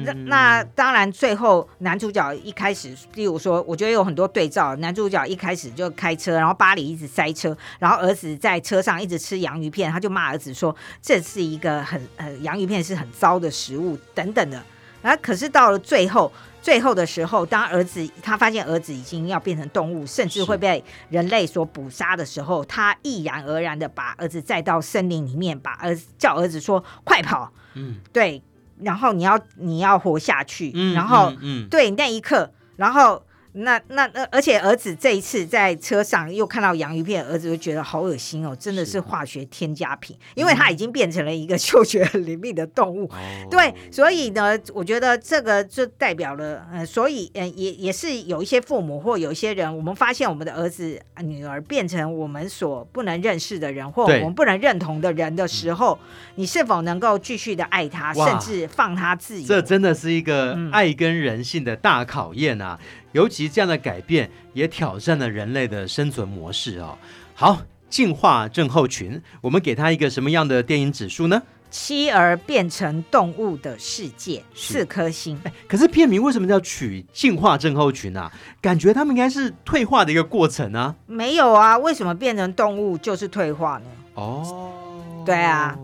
[0.06, 4.76] 那那当然，最后男主角一开始，例如说，我觉得有很多对照。
[4.78, 14.62] 男主角一开始就开车，然后巴黎一直塞车，然后儿子在车上一直吃洋芋片，他就骂儿子说：“这是一个很呃，洋芋片是很糟的食物等等的。”
[15.04, 15.16] 啊！
[15.18, 28.42] 可是到了最后，最后的时候，当儿子他发现儿子已经要变成动物，甚至会被人类所捕杀的时候，他毅然而然的把儿子载到森林里面，把儿子叫儿子说：“快跑！”嗯，对，
[28.80, 30.72] 然后你要你要活下去。
[30.74, 33.24] 嗯，然后嗯，嗯对那一刻，然后。
[33.54, 43.10] 那那那，而且儿子这一次在车上又看到洋芋片，儿子就觉得好恶心哦，真的是化学添加品，因为他已经变成了一个嗅觉很灵敏的动物。
[43.14, 56.00] 嗯、对，所以呢，我觉得这个就代表了，呃，所以呃，也也是有一些父母或有一些人，我们发现我们的儿子女儿变成我们所不能认识的人，或我们不能认同的人的时候，
[56.36, 59.48] 你是否能够继续的爱他，甚至放他自由？
[59.48, 62.80] 这真的是一个爱跟人性的大考验啊！
[62.82, 66.98] 嗯尤其这样的改变也挑战了人类的生存模式哦。
[67.34, 71.42] 好，进化症候群，我们给他一个什么样的电影指数呢？
[71.72, 75.40] 妻儿变成动物的世界，四颗星。
[75.68, 78.32] 可是片名为什么叫取进化症候群啊？
[78.62, 80.94] 感觉他们应该是退化的一个过程啊。
[81.08, 83.86] 没有啊，为什么变成动物就是退化呢？
[84.14, 85.76] 哦，对啊，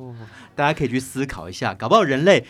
[0.55, 1.73] 大家可以去思考一下。
[1.73, 2.45] 搞不好人类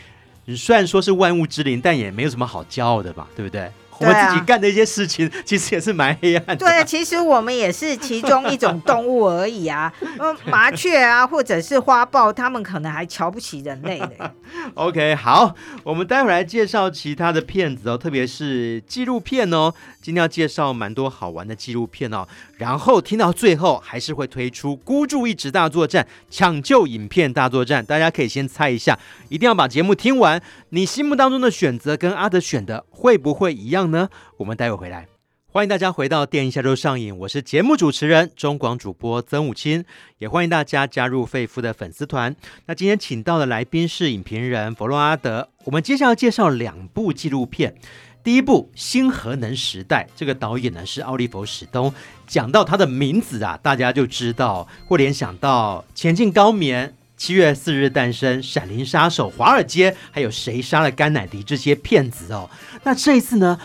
[0.57, 3.25] 虽然说是万物之灵，但也没有什么好骄傲的吧？
[3.37, 3.71] 对不对？
[3.99, 6.55] 我们自己干的一些事情，其实也是蛮黑暗的。
[6.55, 9.91] 对，其实我们也是其中一种动物而已啊。
[10.19, 14.31] 嗯，麻雀啊，或者是花豹，他们可能还瞧不起人类呢。
[14.75, 19.73] OK，好，我们待会儿来介绍其他的片子哦，特别是纪录片哦。
[20.01, 22.25] 今天要介绍蛮多好玩的纪录片哦。
[22.59, 27.85] 然后听到最后，还是会推出孤注一掷大作战、抢救影片大作战。
[27.85, 30.41] 大家可以先猜一下，一定要把节目听完。
[30.71, 34.09] 你心目当中的选择跟阿德选的会不会一样呢？
[34.35, 35.07] 我们待会回来，
[35.53, 39.85] 欢迎大家回到电影下周上映，我是节目主持人中广主播曾武清，
[40.17, 42.35] 也欢迎大家加入肺夫的粉丝团。
[42.65, 47.73] 那今天请到的来宾是影评人佛洛阿德，我们接下来介绍两部纪录片。
[48.21, 51.91] 第一部《新核能时代》，这个导演呢是奥利弗·史东，
[52.29, 56.87] 讲到他的名字啊，大家就知道会联想到《前进高棉》。
[57.17, 62.49] 七月四日诞生，《闪灵杀手》、华尔街，还有谁杀了甘乃迪这些骗子哦。
[62.83, 63.59] 那这一次呢？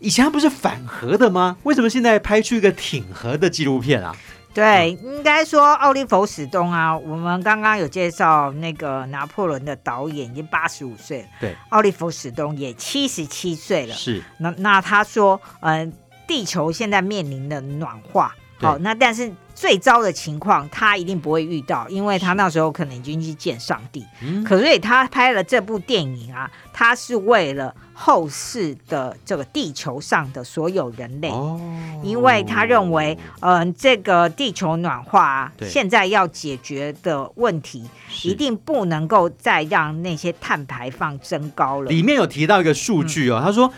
[0.00, 1.58] 以前他不是反核的吗？
[1.64, 4.16] 为什么现在拍出一个挺核的纪录片啊？
[4.54, 13.94] 对，嗯、应该说奥利弗·史东啊，我们刚刚有介绍那个拿破仑的导演已经八十五岁了，对，奥利弗·史东也七十七岁了。
[13.94, 15.92] 是，那那他说，嗯、呃，
[16.26, 19.32] 地球现在面临的暖化，好、哦，那但是。
[19.56, 24.04] 最糟的情况，他一定不会遇到，因为他那时候可能已经去见上帝。
[24.20, 31.60] 嗯，可所以他拍了这部电影啊，他是为了后世的这个地球上的所有人类，哦，
[32.02, 37.88] 因为他认为，嗯、呃，这个地球暖化啊，现在要解决的问题，
[38.24, 41.88] 一定不能够再让那些碳排放增高了。
[41.88, 43.72] 里面有提到一个数据哦，嗯、他说。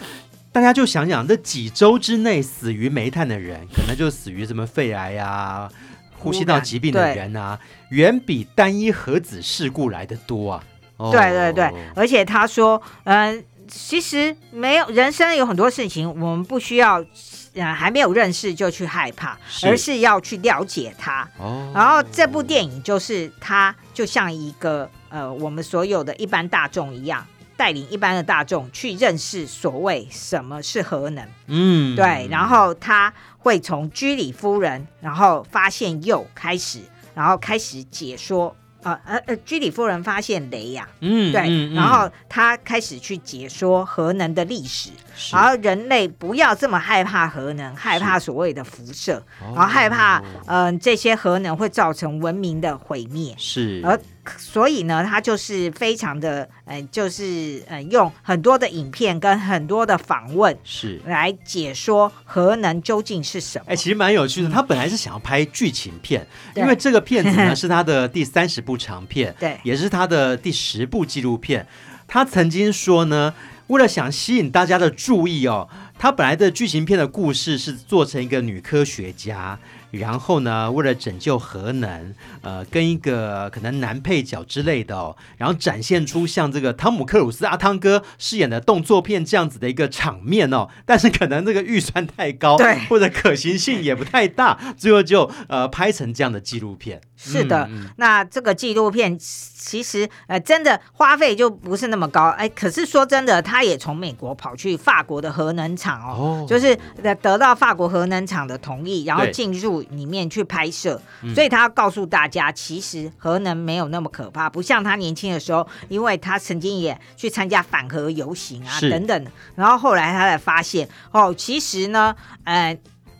[0.57, 5.69] 大家就想想，这几周之内死于煤炭的人，可能就死于什么肺癌啊、
[6.17, 10.65] 呼吸道疾病的人啊，远比单一核子事故来的多啊！
[10.97, 17.05] 哦、对对对，而且他说，嗯、呃，其实没有人生有很多事情，我们不需要，
[17.53, 21.29] 嗯，还没有认识就去害怕，是而是要去了解它。
[21.39, 27.27] 哦，然后这部电影就是它，就像一个呃，我们所有的一般大众一样。
[27.57, 36.81] 带领一般的大众去认识所谓什么是核能，嗯，对，然后他会从居里夫人，然后发现铀开始，
[37.15, 53.99] 然后开始解说，呃呃呃，居里夫人发现雷呀、啊，嗯，对，嗯嗯、然后他开始去解说核能的历史，是然后人类不要这么害怕核能，害怕所谓的辐射，然后害怕，嗯、呃，这些核能会造成文明的毁灭，是，而。
[54.39, 63.67] 所以呢，他就是非常的，呃，就是呃，用很多的影片跟很多的访问是来解说核能究竟是什么。
[63.69, 64.49] 哎，其实蛮有趣的。
[64.49, 71.65] 他本来是想要拍剧情片，对因为这个片子呢是他的第三十部长片， 对，也是他的第十部纪录片。
[72.09, 73.33] 他曾经说呢，
[73.69, 75.69] 为了想吸引大家的注意哦，
[75.99, 79.59] 他本来的剧情片的故事是做成一个女科学家。
[79.93, 97.01] 然后呢，为了拯救核能，呃，跟一个可能男配角之类的哦，然后展现出像这个汤姆克鲁斯阿汤哥饰演的动作片这样子的一个场面哦， 但是可能这个预算太高，对，或者可行性也不太大，最后就呃拍成这样的纪录片。
[97.17, 106.47] 是的，嗯、那这个纪录片其实呃真的花费就不是那么高，哎，可是说真的，他也从美国跑去法国的核能厂哦，哦。
[106.49, 106.77] 就是
[107.23, 111.01] 得到法国核能厂的同意，然后进入里面去拍摄，
[111.35, 122.15] 所以他要告诉大家，其实核能没有那么可怕，不像他年轻的时候，因为他曾经也去参加反核游行啊等等，然后后来他才发现哦，其实呢，
[122.45, 122.77] 呃。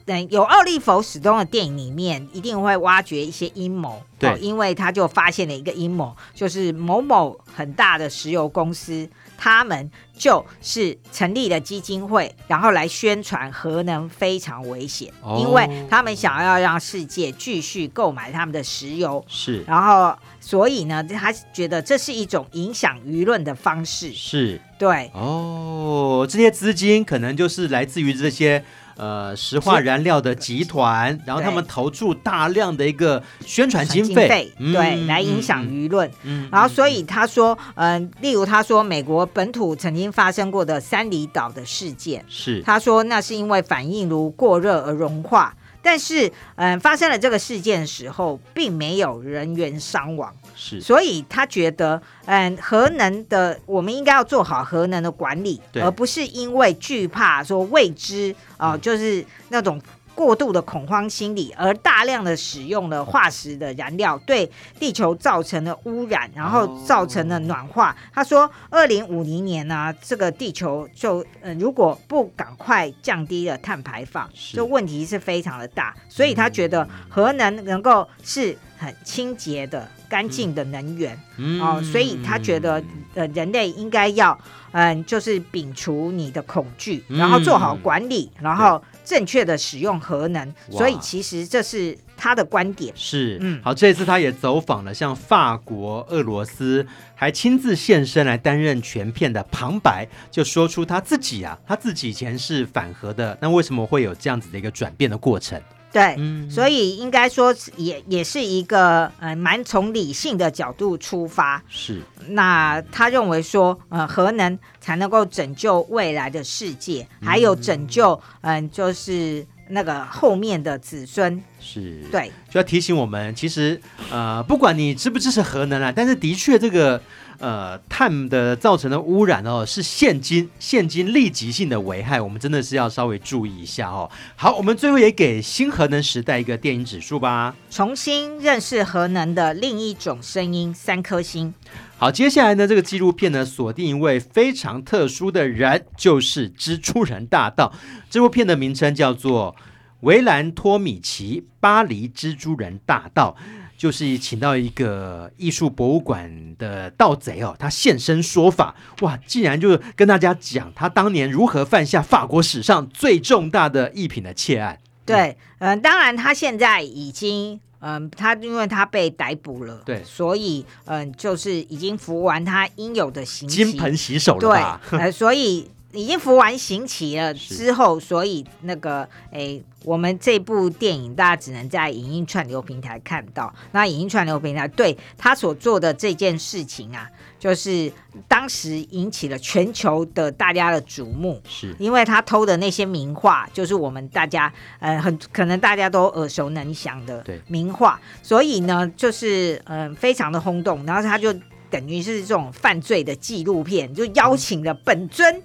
[0.07, 24.61] 等有奥利弗史东的电影里面，一定会挖掘一些阴谋，对、哦，因为他就发现了一个阴谋，就是某某很大的石油公司，他们就是成立了基金会，然后来宣传核能非常危险，哦、因为他们想要让世界继续购买他们的石油，是，然后所以呢，他觉得这是一种影响舆论的方式，是。
[24.79, 28.65] 对，哦，这些资金可能就是来自于这些。
[28.97, 36.11] 呃，石化燃料的集团，然后他们投注大量的一个宣传经费，嗯、对，来影响舆论。
[36.23, 45.55] 嗯，然后所以他说，嗯、呃，例如他说，美国本土曾经发生过的三里岛的事件，是他说那是因为反应炉过热而融化。
[45.87, 46.27] 但是，
[46.57, 59.81] 嗯、呃，发生了这个事件的时候，并没有人员伤亡，是，所以他觉得，嗯、呃，核能的我们应该要做好核能的管理，而不是因为惧怕说未知啊、呃，就是那种。
[60.17, 64.51] 过度的恐慌心理，而大量的使用了化石的燃料，对
[64.81, 67.91] 地球造成了污染，然后造成了暖化。
[67.91, 75.95] 哦、他说，二零五零年呢、啊，这个地球就呃，如果不赶快降低了碳排放，这问题是非常的大。
[76.09, 82.83] 所以他觉得核能能够是很清洁的、干净的能源、嗯、哦，所以他觉得
[83.15, 84.33] 呃，人类应该要
[84.73, 88.83] 嗯、呃，就是摒除你的恐惧，然后做好管理，嗯、然后。
[89.07, 92.93] 正确的使用核能，所以其实这是他的观点。
[92.97, 96.85] 是，嗯，好，这一次他也走访了像法国、俄罗斯，
[97.15, 105.63] 还亲自现身来担任全片的旁白，就说出他自己啊，他自己以前是反核的，那为什么会有这样子的一个转变的过程？
[105.97, 111.63] 对，嗯、所以应该说也也是一个呃蛮从理性的角度出发。
[111.71, 121.43] 是，那他认为说呃核能才能够拯救未来的世界，还有拯救嗯、呃、就是那个后面的子孙。
[121.59, 123.81] 是，对，就要提醒我们，其实
[124.11, 127.01] 呃不管你支不支持核能啊，但是的确这个。
[127.39, 134.11] 呃，碳的造成的污染哦，是现今现今立即性的危害，我们真的是要稍微注意一下哦。
[134.35, 137.55] 好，我们最后也给新核能时代一个电影指数吧。
[137.71, 141.53] 重新认识核能的另一种声音，三颗星。
[141.99, 147.73] 好，接下来呢，这个纪录片呢，锁定一位非常特殊的人，就是蜘蛛人大盗。
[148.11, 149.55] 这部片的名称叫做
[150.01, 153.37] 《维兰托米奇：巴黎蜘蛛人大盗》。
[153.77, 164.79] 就是请到一个艺术博物馆的盗贼哦，他现身说法，哇，竟然就跟大家讲他当年如何犯下法国史上最重大的艺品的窃案。
[165.05, 174.81] 对，嗯、呃，当然他现在已经，嗯、呃，他因为他被逮捕了，对，所以，嗯、呃，就是已经服完他应有的刑期，金盆洗手了吧？
[174.91, 175.71] 对，呃，所以。
[175.93, 183.55] 已经服完刑期了之后，所以那个诶，我们这部电影大家只能在影音串流平台看到。
[183.73, 187.09] 那影音串流平台对他所做的这件事情啊，
[187.39, 187.91] 就是
[188.29, 200.85] 当时引起了全球的大家的瞩目，是因为他偷的那些名画，就是我们大家呃很可能大家都耳熟能详的名画，所以呢，就是嗯、呃、非常的轰动。
[200.85, 201.33] 然后他就
[201.71, 205.35] 等于是这种犯罪的纪录片，就邀请了本尊。
[205.35, 205.43] 嗯，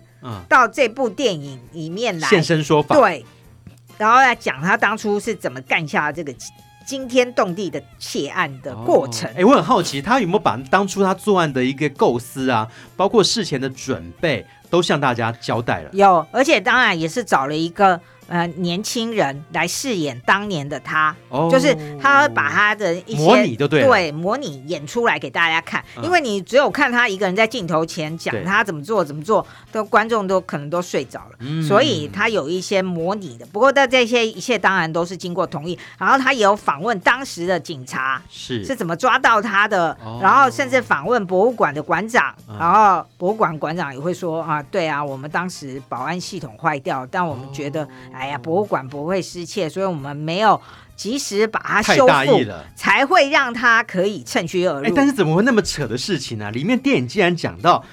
[0.48, 3.26] 到这部电影里面来现身说法，对，
[3.98, 6.34] 然后来讲他当初是怎么干下这个
[6.86, 9.30] 惊天动地的窃案的过程。
[9.32, 12.68] 哎、哦，我很好奇，他有没有把当初他作案的一个构思啊，
[12.98, 15.90] 包括事前的准备，都向大家交代了？
[15.94, 18.00] 有，而且当然也是找了一个
[18.32, 25.84] 呃年轻人来饰演当年的他，哦、就是他会把他的一些模拟就对，对，模拟演出来给大家看。
[25.98, 33.46] 嗯、因为你只有看他一个人在镜头前讲他怎么做怎么做，都观众都可能都睡着了，嗯、所以他有一些模拟的。
[33.48, 38.64] 不过在这些一切当然都是经过同意，然后他也有访问当时的警察是。
[38.72, 47.88] 是怎么抓到他的，哦、然后甚至访问博物馆的馆长，嗯、然后博物馆馆长也会说啊，对啊，我们当时保安系统坏掉，但我们觉得，哦、
[48.22, 50.62] 哎呀，博物馆不会失窃，所以我们没有
[50.96, 54.86] 及时把它修复了，才会让它可以趁虚而入。
[54.86, 56.52] 哎，但是怎么会那么扯的事情呢、啊？
[56.52, 57.84] 里面电影竟然讲到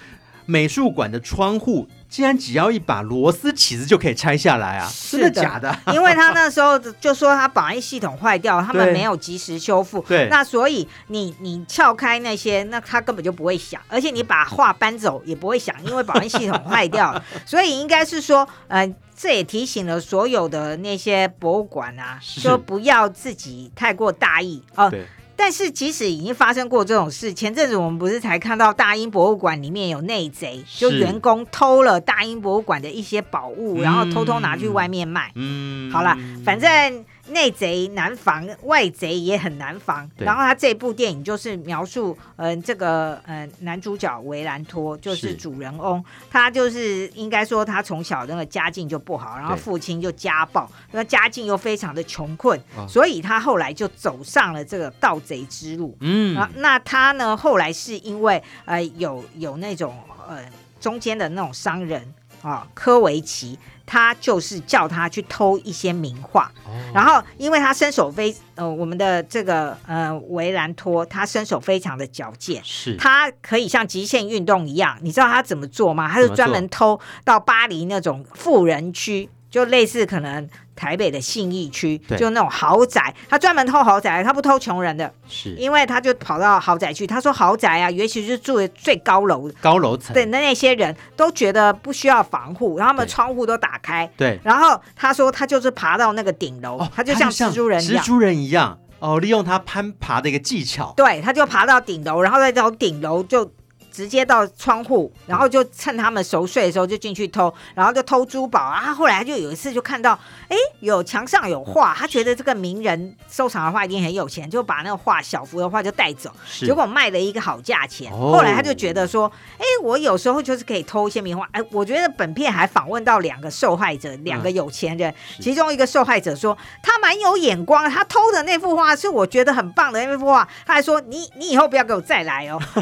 [0.45, 1.89] 美术馆的窗户。
[2.11, 4.89] 竟然只要一把螺丝起子就可以拆下来啊？
[4.91, 5.79] 是的，真的假的？
[5.93, 10.01] 因为他那时候就说他保安系统坏掉，他们没有及时修复。
[10.09, 17.22] 对，那所以你你撬开那些，那他根本就不会响，而且你把画搬走也不会响，因为保安系统坏掉了。
[17.45, 24.84] 所以应该是说，呃，这也提醒了所有的那些博物馆啊，说不要自己太过大意哦。
[24.84, 24.98] 呃
[25.40, 35.30] 但是，即使已经发生过这种事，前阵子我们不是才看到大英博物馆里面有内贼，就员工偷了大英博物馆的一些宝物，然后偷偷拿去外面卖。
[35.36, 37.04] 嗯，好了，反正。
[37.31, 40.11] 内贼难防，外贼也很难防。
[40.18, 45.39] 然后他这部电影就是描述，嗯、呃，这个呃男主角维兰托就是。
[45.39, 55.97] 主人翁，他就是应该说他从小那个家境就不好，然后父亲就家暴，那家境又非常的穷困，所以他后来就走上了这个盗贼之路。
[56.01, 59.95] 嗯，啊，那他呢后来是因为呃有有那种
[60.26, 60.45] 呃
[60.81, 62.03] 中间的那种商人
[62.43, 63.59] 啊科维奇。
[63.91, 76.07] 他就是叫他去偷一些名画，哦、然后因为他身手非呃，我们的这个呃维兰托，他身手非常的矫健，是，他可以像极限运动一样，你知道他怎么做吗？
[76.07, 80.49] 他是专门偷到巴黎那种富人区，就类似可能。
[80.78, 87.05] 台北的信义区，就那种豪宅，他专门偷豪宅，他不偷穷人的，是因为他就跑到豪宅去。
[87.05, 94.38] 他说豪宅啊，尤其是住的最高楼高楼层，对，那那些人都觉得不需要防护，然后他们窗户都打开，对。
[94.44, 103.51] 然后他说他就是爬到那个顶楼，他就像蜘蛛人一样，蜘蛛人一样哦，利用他攀爬的一个技巧，对，他就爬到顶楼，然后再从顶楼就。
[103.99, 108.80] 直接到窗户，然后就趁他们熟睡的时候就进去偷，然后就偷珠宝啊。
[108.84, 110.16] 他后来就有一次就看到，
[110.49, 116.30] 哎，有墙上有画，他觉得这个名人收藏的画一定很有钱，就把那个画小幅的画就带走，
[116.61, 118.12] 结果卖了一个好价钱。
[118.12, 119.28] 后来他就觉得说，
[119.59, 121.44] 哎，我有时候就是可以偷一些名画。
[121.51, 132.62] 哎，我觉得本片还访问到两个受害者，两个有钱人，其中一个受害者说他蛮有眼光，他偷的那幅画是我觉得很棒的那幅画，他还说你你以后不要给我再来哦。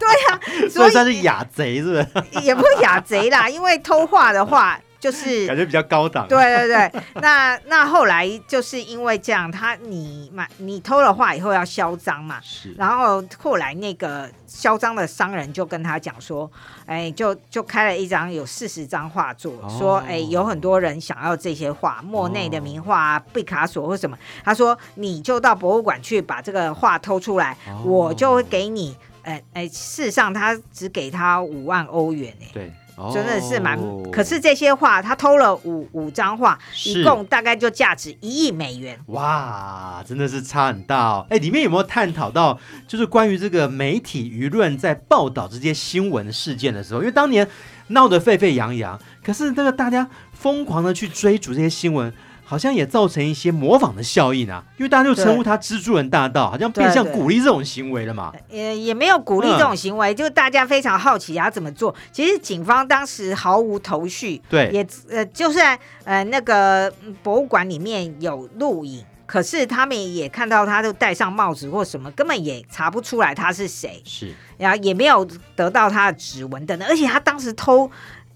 [0.00, 0.29] 对呀。
[0.70, 2.44] 所以他是雅贼，是不是？
[2.44, 6.26] 也不是雅贼啦，因为偷画的话，就是 感觉比较高档。
[6.28, 12.74] 对对对，那那后来就是因为这样，他你买你偷了画以后要销赃嘛，是。
[12.76, 16.50] 然后后来那个销赃的商人就跟他讲说，
[16.86, 28.96] 哎，就就开了一张有四十张画作，哦、说哎有很多人想要这些画，莫内的名画啊，毕、哦、卡索或什么，他说你就到博物馆去把这个画偷出来，哦、我就会给你。
[29.22, 33.78] 哎哎，事实上他只给他五万欧元哎，对，哦、真的是蛮。
[34.10, 38.98] 可是这些画他偷了五五张画，一共大概就价值一亿美元。
[39.06, 41.26] 哇，真的是差很大哦。
[41.30, 42.58] 哎，里面有没有探讨到，
[42.88, 47.48] 就是关于这个媒体舆论在报道这些新闻事件的时候，因为当年
[47.88, 52.12] 闹得沸沸扬扬，可是这个大家疯狂的去追逐这些新闻。
[52.50, 58.32] 好像也造成一些模仿的效应啊，因为大家就称呼他“蜘蛛人大盗”，好像变相鼓励这种行为了嘛。
[58.48, 61.94] 也也没有鼓励这种行为，嗯、就是大家非常好奇他怎么做。
[62.10, 66.92] 其实警方当时毫无头绪，对，也呃，就算呃那个
[67.22, 75.24] 博物馆里面有录影，可是他们也看到他都戴上帽子或什么，根本也查不出来他是谁，是，然后也没有
[75.54, 77.88] 得到他的指纹等等，而且他当时偷。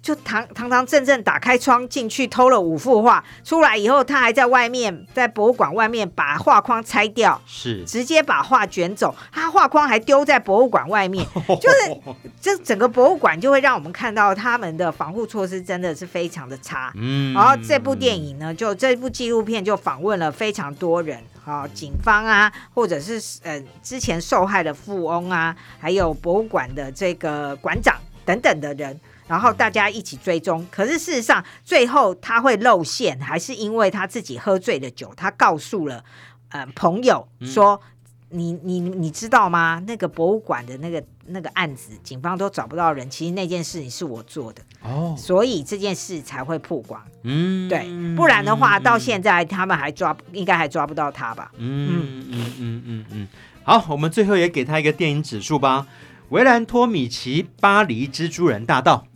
[0.05, 11.27] 就堂堂堂正正打开窗进去偷了五幅画，出来以后他还在外面，在博物馆外面把画框拆掉，是直接把画卷走，他画框还丢在博物馆外面，
[11.59, 11.99] 就是
[12.39, 16.93] 这整个博物馆就会让我们看到他们的防护措施真的是非常的差。
[16.97, 27.97] 嗯，然后这部电影呢，就这部纪录片就访问了非常多人，好，警方啊，或者是呃之前受害的富翁啊，还有博物馆的这个馆长
[28.27, 29.01] 等等的人。
[29.27, 35.13] 然后大家一起追踪，可是事实上最后他会露馅，还是因为他自己喝醉了酒。
[35.17, 36.05] 他告诉了
[36.51, 37.81] 呃朋友说，
[38.29, 39.83] 你你你知道吗？
[39.87, 43.09] 那个博物馆的那个那个案子，警方都找不到人。
[43.09, 47.01] 其实那件事情是我做的哦，所以这件事才会曝光。
[47.23, 51.51] 嗯，对，不然的话，嗯、到现在他们还抓，应该还抓不到他吧？
[51.57, 53.29] 嗯嗯嗯嗯嗯嗯。
[53.63, 55.87] 好，我们最后也给他一个电影指数吧。
[56.31, 59.07] 维兰托米奇《巴黎蜘蛛人大盗》，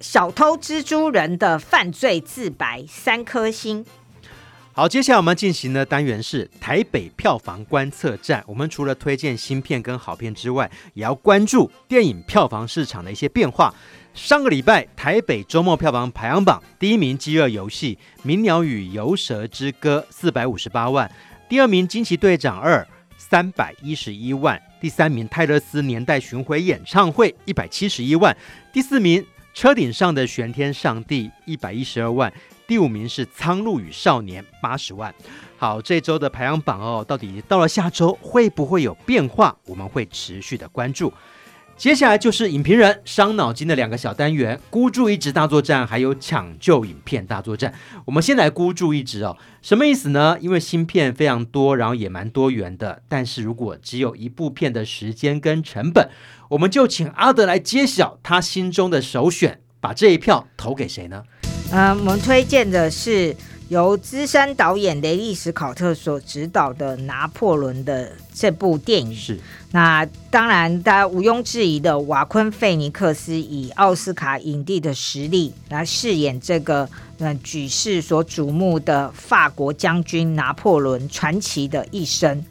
[0.00, 3.84] 小偷蜘蛛人的犯罪自白，三颗星。
[4.72, 8.44] 好，接下来我们进行的单元是台北票房观测站。
[8.46, 13.74] 我们除了推荐新片跟好片之外，也要关注电影票房市场的一些变化。
[14.12, 21.08] 上个礼拜台北周末票房排行榜第一名《饥饿游戏》，《鸣鸟与游蛇之歌》四百五十八万；
[21.48, 22.82] 第二名《惊奇队长二》
[23.16, 28.34] 三百一十一万；第三名泰勒斯年代巡回演唱会一百七十一万；
[28.74, 29.22] 第四名
[29.56, 32.30] 《车顶上的玄天上帝》一百一十二万。
[32.66, 35.12] 第五名是《苍鹭与少年》，八十万。
[35.56, 39.56] 好，这周的排行榜哦，到底到了下周会不会有变化？
[39.64, 41.10] 我们会持续的关注。
[41.76, 47.74] 接下来就是影评人伤脑筋的两个小单元：孤注一掷大作战，还有抢救影片大作战。
[48.06, 50.38] 我们先来孤注一掷哦，什么意思呢？
[50.40, 53.02] 因为新片非常多，然后也蛮多元的。
[53.10, 56.08] 但是如果只有一部片的时间跟成本，
[56.48, 61.24] 我们就请阿德来揭晓他心中的首选，把这一票投给谁呢？
[61.70, 63.36] 嗯，我们推荐的是
[63.68, 69.12] 由资深导演雷利·史考特所执导的《拿破仑》的这部电影。
[69.12, 69.40] 是，
[69.72, 76.88] 那当然，大家毋庸置疑的，瓦昆·费尼克斯以奥斯卡影帝的实力来饰演这个
[77.18, 82.44] 嗯举世所瞩目的法国将军拿破仑传奇的一生。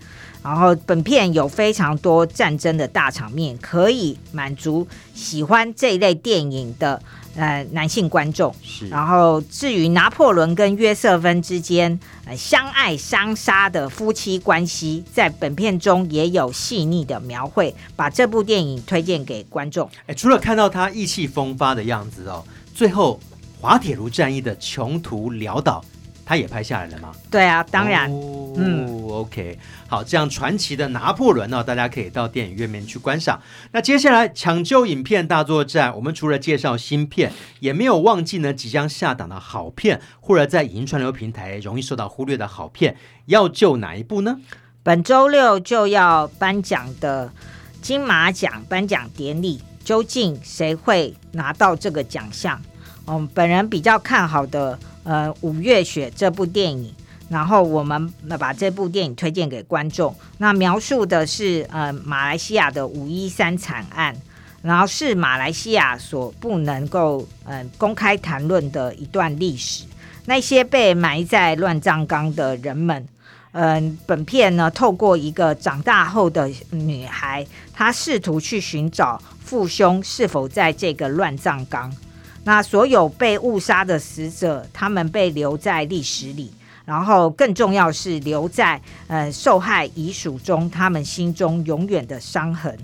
[0.44, 7.02] 然后，本片有非常多战争的大场面，可以满足喜欢这一类电影的
[7.36, 8.54] 呃男性观众。
[8.64, 8.88] 是。
[8.90, 17.74] 然后，至于拿破仑跟约瑟芬之间呃相爱相杀的夫妻关系，在本片中也有细腻的描绘。
[17.96, 19.90] 把这部电影推荐给观众。
[20.08, 23.20] 哎，除了看到他意气风发的样子哦，最后
[23.60, 25.84] 滑铁卢战役的穷途潦倒。
[26.26, 27.12] 他也拍下来了吗？
[27.30, 28.12] 对啊，当然。
[28.12, 33.40] 哦、嗯，OK，好，这样传奇的拿破仑呢、哦，大家可以到电影院面去观赏。
[33.72, 42.96] 那接下来抢救影片大作战，我们除了介绍新片，也没有忘记呢即将下档的好片，或者在影音串流平台容易受到忽略的好片，
[43.26, 44.40] 要救哪一部呢？
[44.82, 47.32] 本周六就要颁奖的
[47.82, 52.62] 金马奖颁奖典礼，究竟谁会拿到这个奖项？
[53.08, 54.78] 嗯，本人比较看好的。
[55.08, 56.92] 呃，五月雪这部电影，
[57.30, 60.16] 然后我们把这部电影推荐给观众。
[60.40, 64.16] 那描述的是呃马来西亚的五一三惨案，
[64.64, 69.84] 然后是马来西亚所不能够嗯、公开谈论的一段历史。
[70.26, 73.08] 那些被埋在乱葬岗的人们，
[73.52, 81.96] 嗯、本片呢透过一个长大后的女孩，她试图去寻找父兄是否在这个乱葬岗。
[82.46, 86.54] 那所有被误杀的死者，他们被留在历史里，
[86.86, 92.78] 然后更重要是留在呃受害遗属中，他们心中永远的伤痕。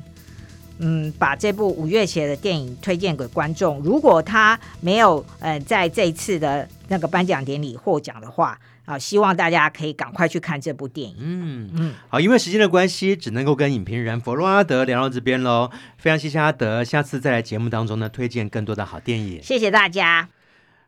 [0.79, 3.79] 嗯，把这部五月写的电影推荐给观众。
[3.81, 8.59] 如果他没有呃在这一次的那个颁奖典礼获奖的话。
[8.91, 11.15] 好，希望大家可以赶快去看这部电影。
[11.17, 15.71] 嗯嗯，好，因为时间的关系，只能够跟影评人佛洛阿德聊到这边喽。
[15.97, 19.41] 非常谢谢阿德，下次再来节目当中呢，推荐更多的好电影。
[19.41, 20.27] 谢谢大家，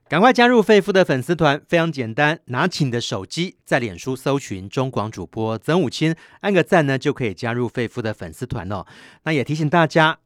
[0.10, 8.86] 赶快加入肺夫的粉丝团，非常简单，拿起你的手机，在脸书搜寻中广主播曾武钦，按个赞呢，就可以加入肺夫的粉丝团哦。
[9.24, 10.18] 那也提醒大家，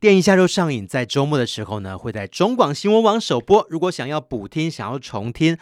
[0.00, 3.66] 电影下周上映，在周末的时候呢，会在中广新闻网首播。
[3.68, 5.58] 如果想要补听，想要重听，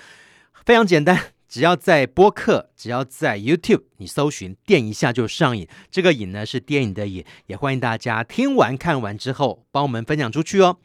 [0.64, 1.33] 非常简单。
[1.54, 10.78] 只要在播客，只要在 YouTube，你搜寻“电一下就上瘾”，这个“瘾”呢是电影的“瘾”，也欢迎大家听完看完之后帮我们分享出去哦。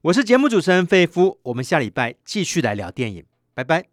[0.00, 3.84] 我是节目主持人费夫，我们下礼拜继续来聊电影，拜拜。